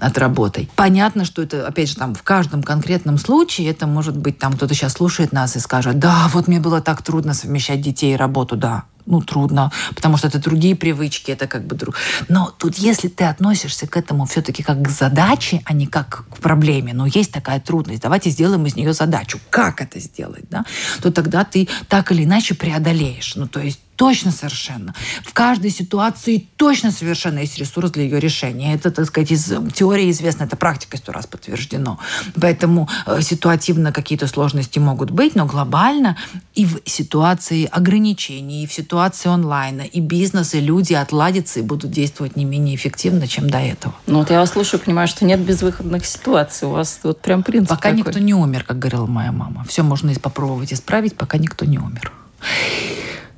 [0.00, 0.68] отработай.
[0.76, 4.74] Понятно, что это, опять же, там в каждом конкретном случае это может быть, там кто-то
[4.74, 8.56] сейчас слушает нас и скажет, да, вот мне было так трудно совмещать детей и работу,
[8.56, 11.96] да, ну, трудно, потому что это другие привычки, это как бы друг.
[12.28, 16.38] Но тут, если ты относишься к этому все-таки как к задаче, а не как к
[16.38, 19.38] проблеме, но есть такая трудность, давайте сделаем из нее задачу.
[19.50, 20.64] Как это сделать, да?
[21.02, 23.34] То тогда ты так или иначе преодолеешь.
[23.36, 24.94] Ну, то есть Точно совершенно.
[25.24, 28.74] В каждой ситуации точно совершенно есть ресурс для ее решения.
[28.74, 31.98] Это, так сказать, из теории известно, это практикой сто раз подтверждено.
[32.40, 36.16] Поэтому э, ситуативно какие-то сложности могут быть, но глобально
[36.54, 41.90] и в ситуации ограничений, и в ситуации онлайна, и бизнес, и люди отладятся и будут
[41.92, 43.94] действовать не менее эффективно, чем до этого.
[44.06, 46.66] Ну вот я вас слушаю, понимаю, что нет безвыходных ситуаций.
[46.66, 47.98] У вас вот прям принцип Пока такой.
[47.98, 49.64] никто не умер, как говорила моя мама.
[49.68, 52.12] Все можно попробовать исправить, пока никто не умер.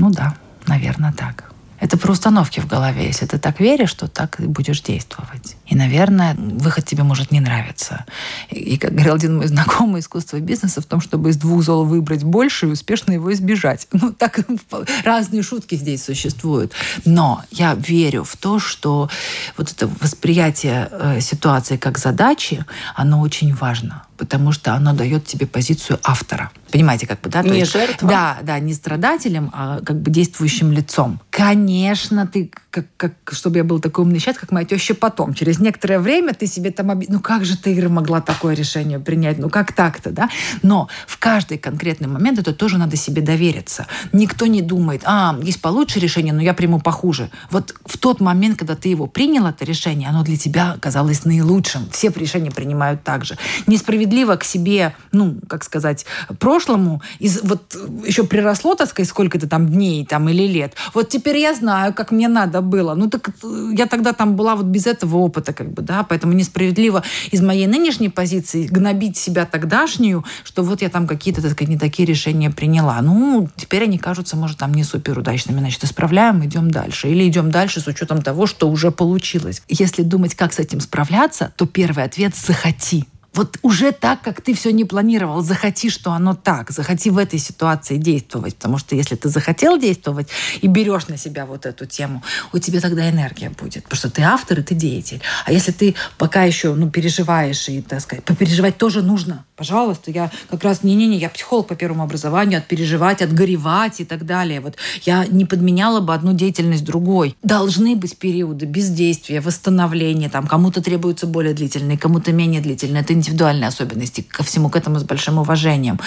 [0.00, 0.36] Ну да,
[0.68, 1.48] наверное, так.
[1.80, 3.06] Это про установки в голове.
[3.06, 5.56] Если ты так веришь, то так и будешь действовать.
[5.66, 8.04] И, наверное, выход тебе может не нравиться.
[8.50, 12.24] И, как говорил один мой знакомый, искусство бизнеса в том, чтобы из двух зол выбрать
[12.24, 13.86] больше и успешно его избежать.
[14.00, 14.40] Ну, так
[15.04, 16.72] разные шутки здесь существуют.
[17.04, 19.10] Но я верю в то, что
[19.56, 22.64] вот это восприятие э, ситуации как задачи,
[22.94, 26.50] оно очень важно потому что оно дает тебе позицию автора.
[26.70, 27.42] Понимаете, как бы, да?
[27.42, 28.08] То не есть, жертва.
[28.08, 31.20] Да, да, не страдателем, а как бы действующим лицом.
[31.30, 35.34] Конечно, ты, как, как, чтобы я был такой умный сейчас, как моя теща потом.
[35.34, 36.90] Через некоторое время ты себе там...
[36.90, 37.04] Об...
[37.08, 39.38] Ну как же ты, Ира, могла такое решение принять?
[39.38, 40.28] Ну как так-то, да?
[40.62, 43.86] Но в каждый конкретный момент это тоже надо себе довериться.
[44.12, 47.30] Никто не думает, а, есть получше решение, но я приму похуже.
[47.50, 51.88] Вот в тот момент, когда ты его принял, это решение, оно для тебя оказалось наилучшим.
[51.90, 53.36] Все решения принимают так же.
[53.66, 56.06] Несправедливо справедливо к себе, ну, как сказать,
[56.38, 60.74] прошлому, из, вот еще приросло, так сказать, сколько-то там дней там или лет.
[60.94, 62.94] Вот теперь я знаю, как мне надо было.
[62.94, 63.30] Ну, так
[63.72, 67.66] я тогда там была вот без этого опыта, как бы, да, поэтому несправедливо из моей
[67.66, 72.50] нынешней позиции гнобить себя тогдашнюю, что вот я там какие-то, так сказать, не такие решения
[72.50, 73.00] приняла.
[73.02, 75.58] Ну, теперь они кажутся, может, там не супер удачными.
[75.58, 77.08] Значит, исправляем, идем дальше.
[77.08, 79.62] Или идем дальше с учетом того, что уже получилось.
[79.68, 83.06] Если думать, как с этим справляться, то первый ответ– захоти.
[83.34, 87.38] Вот уже так, как ты все не планировал, захоти, что оно так, захоти в этой
[87.38, 90.28] ситуации действовать, потому что если ты захотел действовать
[90.60, 92.22] и берешь на себя вот эту тему,
[92.52, 95.20] у тебя тогда энергия будет, потому что ты автор и ты деятель.
[95.44, 100.30] А если ты пока еще ну, переживаешь и, так сказать, попереживать тоже нужно, пожалуйста, я
[100.50, 104.60] как раз, не-не-не, я психолог по первому образованию, отпереживать, отгоревать и так далее.
[104.60, 107.36] Вот я не подменяла бы одну деятельность другой.
[107.42, 113.02] Должны быть периоды бездействия, восстановления, там кому-то требуются более длительные, кому-то менее длительные.
[113.02, 115.98] Это индивидуальные особенности, ко всему к этому с большим уважением.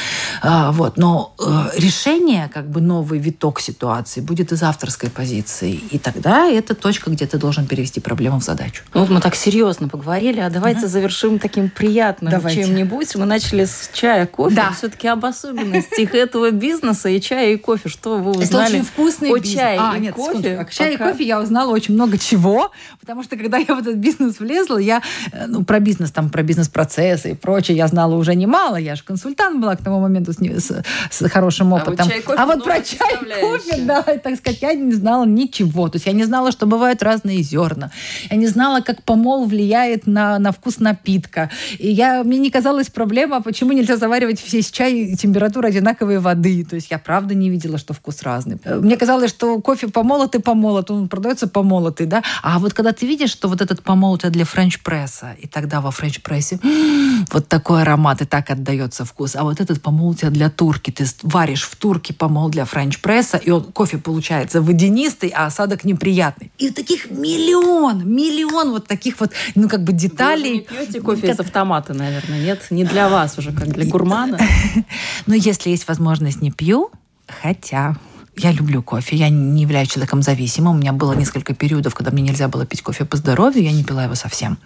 [0.42, 0.98] А, вот.
[0.98, 5.80] Но э, решение, как бы новый виток ситуации будет из авторской позиции.
[5.92, 8.84] И тогда это точка, где ты должен перевести проблему в задачу.
[8.94, 10.88] Ну, вот мы так серьезно поговорили, а давайте ага.
[10.88, 12.64] завершим таким приятным давайте.
[12.64, 13.16] чем-нибудь.
[13.16, 14.56] Мы начали с чая, кофе.
[14.56, 14.72] Да.
[14.72, 17.90] Все-таки об особенностях этого бизнеса и чая, и кофе.
[17.90, 18.68] Что вы узнали?
[18.68, 19.54] Это очень вкусный о бизнес.
[19.54, 20.58] чае а, и нет, кофе?
[20.58, 23.96] О чае и кофе я узнала очень много чего, потому что когда я в этот
[23.96, 25.02] бизнес влезла, я
[25.32, 28.76] э, ну, про бизнес, там, про бизнес-процесс, процессы и прочее я знала уже немало.
[28.78, 32.08] Я же консультант была к тому моменту с, с, с хорошим опытом.
[32.08, 35.90] А, вот, а вот про чай кофе, да, так сказать, я не знала ничего.
[35.90, 37.92] То есть я не знала, что бывают разные зерна.
[38.30, 41.50] Я не знала, как помол влияет на, на вкус напитка.
[41.80, 46.66] И я, мне не казалась проблема, почему нельзя заваривать весь чай и температура одинаковой воды.
[46.70, 48.60] То есть я правда не видела, что вкус разный.
[48.66, 52.24] Мне казалось, что кофе помолотый помолот, он продается помолотый, да.
[52.44, 56.60] А вот когда ты видишь, что вот этот помолотый для френч-пресса, и тогда во френч-прессе
[57.32, 59.36] вот такой аромат и так отдается вкус.
[59.36, 60.92] А вот этот помол у тебя для турки.
[60.92, 66.52] Ты варишь в турке помол для френч-пресса, и он, кофе получается водянистый, а осадок неприятный.
[66.58, 70.68] И таких миллион, миллион вот таких вот, ну, как бы деталей.
[70.70, 71.36] Вы не пьете кофе как...
[71.36, 72.68] из автомата, наверное, нет?
[72.70, 74.40] Не для вас уже, как для гурмана?
[75.26, 76.92] Ну, если есть возможность, не пью,
[77.28, 77.96] хотя
[78.38, 80.76] я люблю кофе, я не являюсь человеком зависимым.
[80.76, 83.84] У меня было несколько периодов, когда мне нельзя было пить кофе по здоровью, я не
[83.84, 84.58] пила его совсем.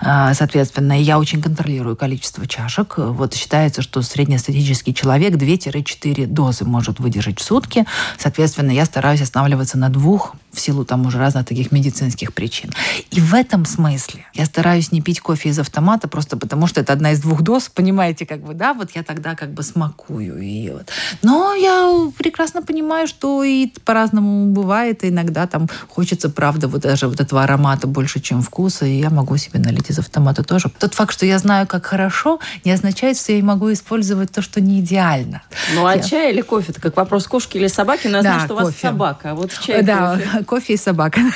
[0.00, 2.94] А, соответственно, я очень контролирую количество чашек.
[2.96, 7.84] Вот считается, что среднестатистический человек 2-4 дозы может выдержать в сутки.
[8.18, 12.70] Соответственно, я стараюсь останавливаться на двух в силу там уже разных таких медицинских причин.
[13.10, 16.92] И в этом смысле я стараюсь не пить кофе из автомата просто потому, что это
[16.92, 20.72] одна из двух доз, понимаете, как бы, да, вот я тогда как бы смакую.
[20.72, 20.88] Вот.
[21.22, 27.08] Но я прекрасно понимаю, что и по-разному бывает, и иногда там хочется, правда, вот даже
[27.08, 30.70] вот этого аромата больше, чем вкуса, и я могу себе налить из автомата тоже.
[30.78, 34.60] Тот факт, что я знаю, как хорошо, не означает, что я могу использовать то, что
[34.60, 35.42] не идеально.
[35.74, 36.02] Ну, а я...
[36.02, 36.72] чай или кофе?
[36.72, 38.62] Это как вопрос кошки или собаки, но я да, знаю, что кофе.
[38.62, 40.44] у вас собака, а вот чай Да, кофе.
[40.46, 41.20] кофе и собака.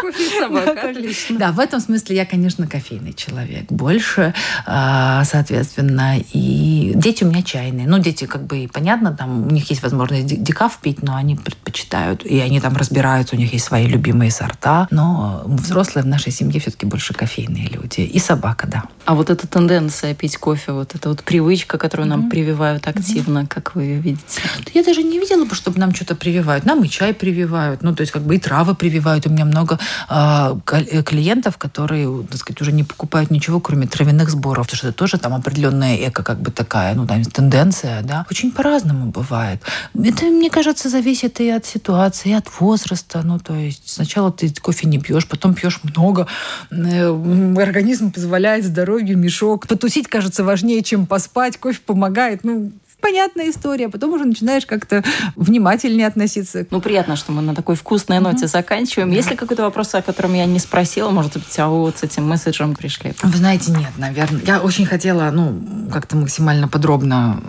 [0.00, 1.38] Кофе и собака, отлично.
[1.38, 3.70] Да, в этом смысле я, конечно, кофейный человек.
[3.70, 4.34] Больше,
[4.66, 7.86] а, соответственно, и дети у меня чайные.
[7.86, 12.26] Ну, дети, как бы, понятно, там у них есть возможность декаф пить, но они предпочитают,
[12.26, 14.88] и они там разбираются, у них есть свои любимые сорта.
[14.90, 18.00] Но взрослые в нашей семье все-таки больше кофейные люди.
[18.00, 18.82] И собака, да.
[19.04, 22.30] А вот эта тенденция пить кофе, вот эта вот привычка, которую нам mm-hmm.
[22.30, 23.46] прививают активно, mm-hmm.
[23.48, 24.42] как вы ее видите?
[24.74, 26.64] Я даже не видела бы, чтобы нам что-то прививают.
[26.64, 29.26] Нам и чай прививают, ну, то есть как бы и травы прививают.
[29.26, 29.78] У меня много
[30.08, 34.88] а, э, клиентов, которые, так сказать, уже не покупают ничего, кроме травяных сборов, потому что
[34.88, 38.26] это тоже там определенная эко как бы такая, ну, там, тенденция, да.
[38.30, 39.62] Очень по-разному бывает.
[39.94, 43.22] Это, мне кажется, зависит и от ситуации, и от возраста.
[43.22, 46.26] Ну, то есть сначала ты кофе не пьешь, потом пьешь много,
[46.70, 47.08] э,
[47.60, 49.66] организм позволяет здоровью мешок.
[49.66, 51.58] Потусить кажется важнее, чем поспать.
[51.58, 52.44] Кофе помогает.
[52.44, 52.72] Ну,
[53.02, 53.88] понятная история.
[53.90, 55.04] Потом уже начинаешь как-то
[55.36, 56.66] внимательнее относиться.
[56.70, 58.48] Ну, приятно, что мы на такой вкусной ноте mm-hmm.
[58.48, 59.10] заканчиваем.
[59.10, 59.16] Да.
[59.16, 61.10] Есть ли какой-то вопрос, о котором я не спросила?
[61.10, 63.12] Может быть, а вы вот с этим месседжем пришли?
[63.22, 64.40] Вы знаете, нет, наверное.
[64.46, 65.60] Я очень хотела, ну,
[65.92, 67.42] как-то максимально подробно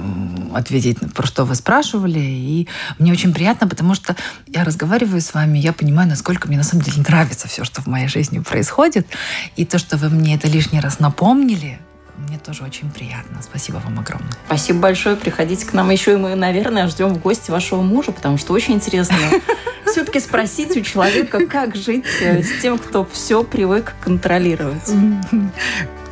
[0.54, 2.20] ответить, про что вы спрашивали.
[2.20, 2.68] И
[3.00, 4.16] мне очень приятно, потому что
[4.48, 7.88] я разговариваю с вами, я понимаю, насколько мне на самом деле нравится все, что в
[7.88, 9.08] моей жизни происходит.
[9.56, 11.80] И то, что вы мне это лишний раз напомнили,
[12.28, 13.42] мне тоже очень приятно.
[13.42, 14.32] Спасибо вам огромное.
[14.46, 15.16] Спасибо большое.
[15.16, 18.74] Приходите к нам еще, и мы, наверное, ждем в гости вашего мужа, потому что очень
[18.76, 19.16] интересно
[19.86, 24.92] все-таки спросить у человека, как жить э, с тем, кто все привык контролировать.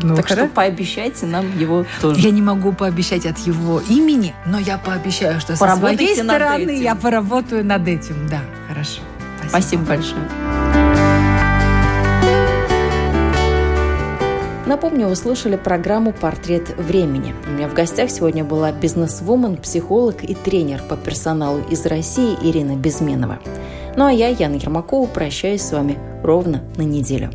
[0.04, 0.48] Ну, так хорошо.
[0.48, 2.22] что пообещайте нам его тоже.
[2.22, 6.96] Я не могу пообещать от его имени, но я пообещаю, что со своей стороны я
[6.96, 8.28] поработаю над этим.
[8.28, 9.02] Да, хорошо.
[9.38, 10.71] Спасибо, Спасибо большое.
[14.68, 17.34] Напомню, вы слушали программу «Портрет времени».
[17.48, 22.76] У меня в гостях сегодня была бизнесвумен, психолог и тренер по персоналу из России Ирина
[22.76, 23.40] Безменова.
[23.98, 27.32] Ну а я, Яна Ермакова, прощаюсь с вами ровно на неделю.